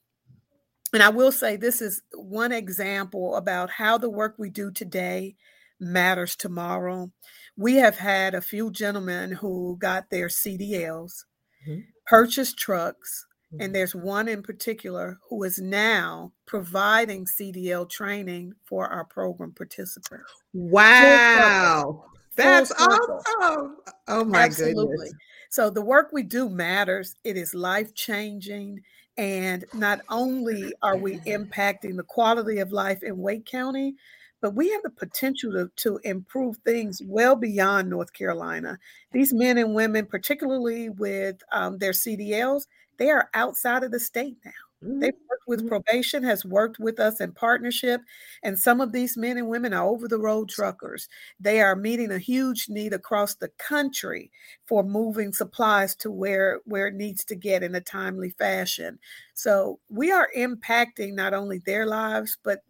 and 0.92 1.02
I 1.02 1.08
will 1.08 1.32
say 1.32 1.56
this 1.56 1.82
is 1.82 2.02
one 2.14 2.52
example 2.52 3.34
about 3.36 3.70
how 3.70 3.98
the 3.98 4.10
work 4.10 4.36
we 4.38 4.50
do 4.50 4.70
today 4.70 5.34
matters 5.80 6.36
tomorrow. 6.36 7.10
We 7.57 7.76
have 7.76 7.96
had 7.96 8.34
a 8.34 8.40
few 8.40 8.70
gentlemen 8.70 9.32
who 9.32 9.76
got 9.78 10.11
their 10.11 10.28
CDLs, 10.28 11.24
mm-hmm. 11.68 11.80
purchased 12.07 12.59
trucks, 12.59 13.26
and 13.53 13.61
mm-hmm. 13.61 13.72
there's 13.72 13.94
one 13.94 14.28
in 14.28 14.42
particular 14.42 15.18
who 15.28 15.42
is 15.42 15.59
now 15.59 16.32
providing 16.46 17.26
CDL 17.26 17.88
training 17.88 18.55
for 18.64 18.88
our 18.88 19.05
program 19.05 19.53
participants. 19.53 20.32
Wow. 20.55 22.05
That's 22.34 22.72
awesome. 22.72 23.76
Oh 24.09 24.24
my 24.24 24.44
Absolutely. 24.44 24.96
goodness. 24.96 25.12
So 25.50 25.68
the 25.68 25.82
work 25.82 26.11
we 26.12 26.22
do 26.22 26.48
matters. 26.48 27.14
It 27.24 27.36
is 27.36 27.55
life 27.55 27.94
changing. 27.94 28.80
And 29.18 29.66
not 29.74 30.00
only 30.09 30.72
are 30.82 30.96
we 30.96 31.18
impacting 31.18 31.96
the 31.96 32.05
quality 32.05 32.59
of 32.59 32.72
life 32.72 33.03
in 33.03 33.18
Wake 33.18 33.44
County, 33.44 33.94
but 34.43 34.55
we 34.55 34.68
have 34.70 34.82
the 34.82 34.90
potential 34.90 35.53
to, 35.53 35.70
to 35.76 36.01
improve 36.03 36.59
things 36.59 37.01
well 37.07 37.36
beyond 37.36 37.88
North 37.88 38.12
Carolina. 38.12 38.78
These 39.12 39.32
men 39.32 39.57
and 39.57 39.74
women, 39.74 40.05
particularly 40.05 40.90
with 40.90 41.36
um, 41.53 41.78
their 41.78 41.93
CDLs, 41.93 42.66
they 42.99 43.09
are 43.09 43.30
outside 43.34 43.84
of 43.84 43.93
the 43.93 44.01
state 44.01 44.36
now. 44.45 44.51
Mm-hmm. 44.84 44.99
They've 44.99 45.12
worked 45.30 45.47
with 45.47 45.61
mm-hmm. 45.61 45.68
probation, 45.68 46.24
has 46.24 46.45
worked 46.45 46.80
with 46.80 46.99
us 46.99 47.20
in 47.20 47.32
partnership, 47.32 48.01
and 48.43 48.59
some 48.59 48.80
of 48.80 48.93
these 48.93 49.16
men 49.16 49.38
and 49.38 49.49
women 49.49 49.72
are 49.72 49.86
over 49.86 50.09
the 50.09 50.18
road 50.18 50.49
truckers. 50.49 51.09
They 51.38 51.61
are 51.61 51.76
meeting 51.76 52.11
a 52.11 52.18
huge 52.18 52.68
need 52.68 52.93
across 52.93 53.36
the 53.36 53.51
country 53.59 54.30
for 54.66 54.82
moving 54.82 55.32
supplies 55.32 55.95
to 55.97 56.11
where 56.11 56.61
where 56.64 56.88
it 56.88 56.95
needs 56.95 57.24
to 57.26 57.36
get 57.36 57.62
in 57.62 57.74
a 57.76 57.80
timely 57.80 58.30
fashion. 58.30 58.99
So 59.34 59.78
we 59.88 60.11
are 60.11 60.28
impacting 60.36 61.14
not 61.14 61.32
only 61.32 61.59
their 61.59 61.86
lives 61.86 62.36
but 62.43 62.61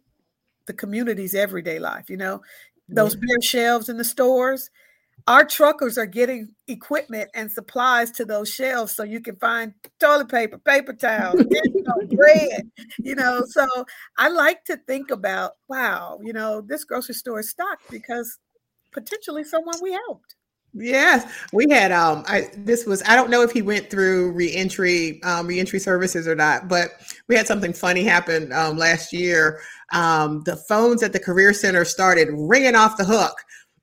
the 0.67 0.73
community's 0.73 1.35
everyday 1.35 1.79
life. 1.79 2.09
You 2.09 2.17
know, 2.17 2.41
those 2.89 3.15
bare 3.15 3.41
shelves 3.41 3.89
in 3.89 3.97
the 3.97 4.03
stores. 4.03 4.69
Our 5.25 5.45
truckers 5.45 5.97
are 5.97 6.05
getting 6.05 6.53
equipment 6.67 7.29
and 7.33 7.49
supplies 7.49 8.11
to 8.11 8.25
those 8.25 8.49
shelves 8.49 8.93
so 8.93 9.03
you 9.03 9.21
can 9.21 9.37
find 9.37 9.73
toilet 9.99 10.27
paper, 10.27 10.57
paper 10.57 10.91
towels, 10.91 11.41
bread, 12.11 12.69
you 12.99 13.15
know. 13.15 13.43
So 13.47 13.65
I 14.17 14.27
like 14.27 14.65
to 14.65 14.75
think 14.75 15.11
about, 15.11 15.53
wow, 15.69 16.19
you 16.21 16.33
know, 16.33 16.59
this 16.59 16.83
grocery 16.83 17.15
store 17.15 17.39
is 17.39 17.49
stocked 17.49 17.89
because 17.89 18.37
potentially 18.91 19.45
someone 19.45 19.75
we 19.81 19.93
helped. 19.93 20.35
Yes, 20.73 21.31
we 21.51 21.65
had 21.69 21.91
um 21.91 22.23
I 22.27 22.49
this 22.57 22.85
was 22.85 23.03
I 23.05 23.15
don't 23.15 23.29
know 23.29 23.43
if 23.43 23.51
he 23.51 23.61
went 23.61 23.91
through 23.91 24.31
reentry 24.31 25.21
um 25.23 25.45
reentry 25.45 25.79
services 25.79 26.27
or 26.27 26.35
not, 26.35 26.67
but 26.67 26.91
we 27.27 27.35
had 27.35 27.45
something 27.45 27.73
funny 27.73 28.03
happen 28.03 28.51
um 28.51 28.77
last 28.77 29.13
year. 29.13 29.59
Um 29.91 30.41
the 30.45 30.55
phones 30.55 31.03
at 31.03 31.13
the 31.13 31.19
career 31.19 31.53
center 31.53 31.85
started 31.85 32.29
ringing 32.31 32.75
off 32.75 32.97
the 32.97 33.05
hook 33.05 33.35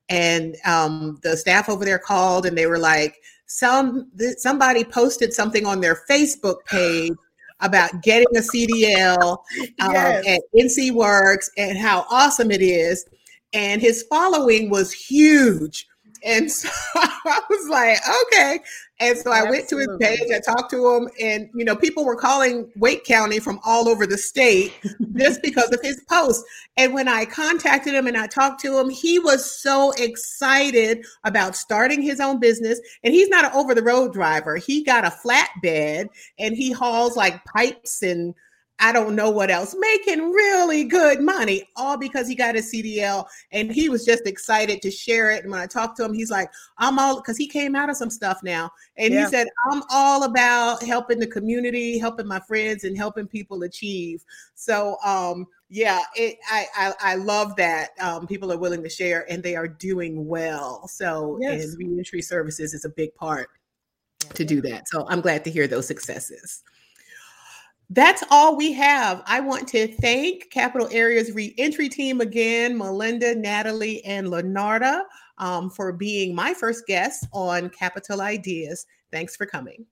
and 0.09 0.57
um 0.65 1.17
the 1.23 1.37
staff 1.37 1.69
over 1.69 1.85
there 1.85 1.99
called 1.99 2.45
and 2.45 2.57
they 2.57 2.67
were 2.67 2.79
like 2.79 3.15
some 3.45 4.11
somebody 4.37 4.83
posted 4.83 5.33
something 5.33 5.65
on 5.65 5.79
their 5.79 6.01
Facebook 6.09 6.57
page 6.65 7.13
about 7.61 8.01
getting 8.01 8.27
a 8.35 8.41
CDL 8.41 9.37
um, 9.79 9.93
yes. 9.93 10.27
at 10.27 10.41
NC 10.57 10.91
Works 10.91 11.49
and 11.57 11.77
how 11.77 12.05
awesome 12.09 12.51
it 12.51 12.61
is 12.61 13.05
and 13.53 13.81
his 13.81 14.03
following 14.09 14.69
was 14.69 14.91
huge 14.91 15.87
and 16.23 16.51
so 16.51 16.69
I 16.95 17.41
was 17.49 17.69
like, 17.69 17.97
okay. 18.23 18.59
And 18.99 19.17
so 19.17 19.31
I 19.31 19.49
went 19.49 19.67
to 19.69 19.77
his 19.77 19.89
page, 19.99 20.29
I 20.31 20.39
talked 20.39 20.69
to 20.71 20.95
him, 20.95 21.09
and 21.19 21.49
you 21.55 21.65
know, 21.65 21.75
people 21.75 22.05
were 22.05 22.15
calling 22.15 22.71
Wake 22.75 23.03
County 23.03 23.39
from 23.39 23.59
all 23.65 23.89
over 23.89 24.05
the 24.05 24.17
state 24.17 24.73
just 25.15 25.41
because 25.43 25.71
of 25.71 25.81
his 25.81 26.03
post. 26.07 26.45
And 26.77 26.93
when 26.93 27.07
I 27.07 27.25
contacted 27.25 27.95
him 27.95 28.05
and 28.05 28.15
I 28.15 28.27
talked 28.27 28.61
to 28.61 28.77
him, 28.77 28.89
he 28.89 29.17
was 29.17 29.59
so 29.59 29.91
excited 29.97 31.03
about 31.23 31.55
starting 31.55 32.01
his 32.01 32.19
own 32.19 32.39
business. 32.39 32.79
And 33.03 33.13
he's 33.13 33.29
not 33.29 33.45
an 33.45 33.51
over 33.55 33.73
the 33.73 33.83
road 33.83 34.13
driver, 34.13 34.57
he 34.57 34.83
got 34.83 35.05
a 35.05 35.09
flatbed 35.09 36.07
and 36.37 36.55
he 36.55 36.71
hauls 36.71 37.17
like 37.17 37.43
pipes 37.45 38.03
and 38.03 38.35
I 38.81 38.91
don't 38.91 39.15
know 39.15 39.29
what 39.29 39.51
else, 39.51 39.75
making 39.79 40.31
really 40.31 40.83
good 40.83 41.21
money, 41.21 41.69
all 41.75 41.97
because 41.97 42.27
he 42.27 42.33
got 42.33 42.55
a 42.55 42.59
CDL 42.59 43.25
and 43.51 43.71
he 43.71 43.89
was 43.89 44.03
just 44.03 44.25
excited 44.25 44.81
to 44.81 44.89
share 44.89 45.29
it. 45.29 45.43
And 45.43 45.51
when 45.51 45.61
I 45.61 45.67
talked 45.67 45.97
to 45.97 46.05
him, 46.05 46.13
he's 46.15 46.31
like, 46.31 46.49
I'm 46.79 46.97
all 46.97 47.17
because 47.17 47.37
he 47.37 47.47
came 47.47 47.75
out 47.75 47.91
of 47.91 47.95
some 47.95 48.09
stuff 48.09 48.39
now. 48.43 48.71
And 48.97 49.13
yeah. 49.13 49.25
he 49.25 49.29
said, 49.29 49.47
I'm 49.71 49.83
all 49.91 50.23
about 50.23 50.81
helping 50.83 51.19
the 51.19 51.27
community, 51.27 51.99
helping 51.99 52.27
my 52.27 52.39
friends, 52.39 52.83
and 52.83 52.97
helping 52.97 53.27
people 53.27 53.61
achieve. 53.63 54.25
So 54.55 54.97
um 55.05 55.45
yeah, 55.73 56.01
it, 56.17 56.37
I, 56.51 56.65
I, 56.75 56.93
I 56.99 57.15
love 57.15 57.55
that 57.55 57.91
um, 58.01 58.27
people 58.27 58.51
are 58.51 58.57
willing 58.57 58.83
to 58.83 58.89
share 58.89 59.25
and 59.31 59.41
they 59.41 59.55
are 59.55 59.69
doing 59.69 60.27
well. 60.27 60.85
So, 60.89 61.37
yes. 61.39 61.63
and 61.63 61.77
reentry 61.77 62.21
services 62.21 62.73
is 62.73 62.83
a 62.83 62.89
big 62.89 63.15
part 63.15 63.47
to 64.33 64.43
do 64.43 64.59
that. 64.63 64.89
So, 64.89 65.07
I'm 65.07 65.21
glad 65.21 65.45
to 65.45 65.49
hear 65.49 65.67
those 65.67 65.87
successes 65.87 66.61
that's 67.93 68.23
all 68.31 68.55
we 68.55 68.71
have. 68.71 69.21
I 69.25 69.41
want 69.41 69.67
to 69.69 69.87
thank 69.95 70.49
Capital 70.49 70.87
Area's 70.91 71.33
reentry 71.33 71.89
team 71.89 72.21
again, 72.21 72.79
Malinda, 72.79 73.35
Natalie, 73.35 74.01
and 74.05 74.27
LaNarda, 74.27 75.01
um, 75.37 75.69
for 75.69 75.91
being 75.91 76.33
my 76.33 76.53
first 76.53 76.87
guest 76.87 77.27
on 77.33 77.69
Capital 77.69 78.21
Ideas. 78.21 78.85
Thanks 79.11 79.35
for 79.35 79.45
coming. 79.45 79.85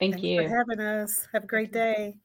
Thank 0.00 0.14
Thanks 0.14 0.26
you 0.26 0.42
for 0.42 0.48
having 0.48 0.80
us. 0.80 1.28
Have 1.32 1.44
a 1.44 1.46
great 1.46 1.72
day. 1.72 2.16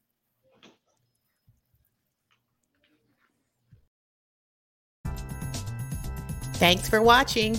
Thanks 6.56 6.90
for 6.90 7.04
watching. 7.04 7.56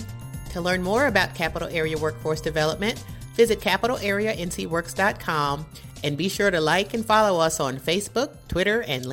To 0.51 0.59
learn 0.59 0.83
more 0.83 1.07
about 1.07 1.33
Capital 1.35 1.69
Area 1.69 1.97
Workforce 1.97 2.41
Development, 2.41 3.01
visit 3.35 3.61
capitalareancworks.com 3.61 5.65
and 6.03 6.17
be 6.17 6.29
sure 6.29 6.51
to 6.51 6.59
like 6.61 6.93
and 6.93 7.05
follow 7.05 7.39
us 7.39 7.59
on 7.59 7.77
Facebook, 7.77 8.31
Twitter, 8.47 8.81
and 8.81 9.03
LinkedIn. 9.03 9.05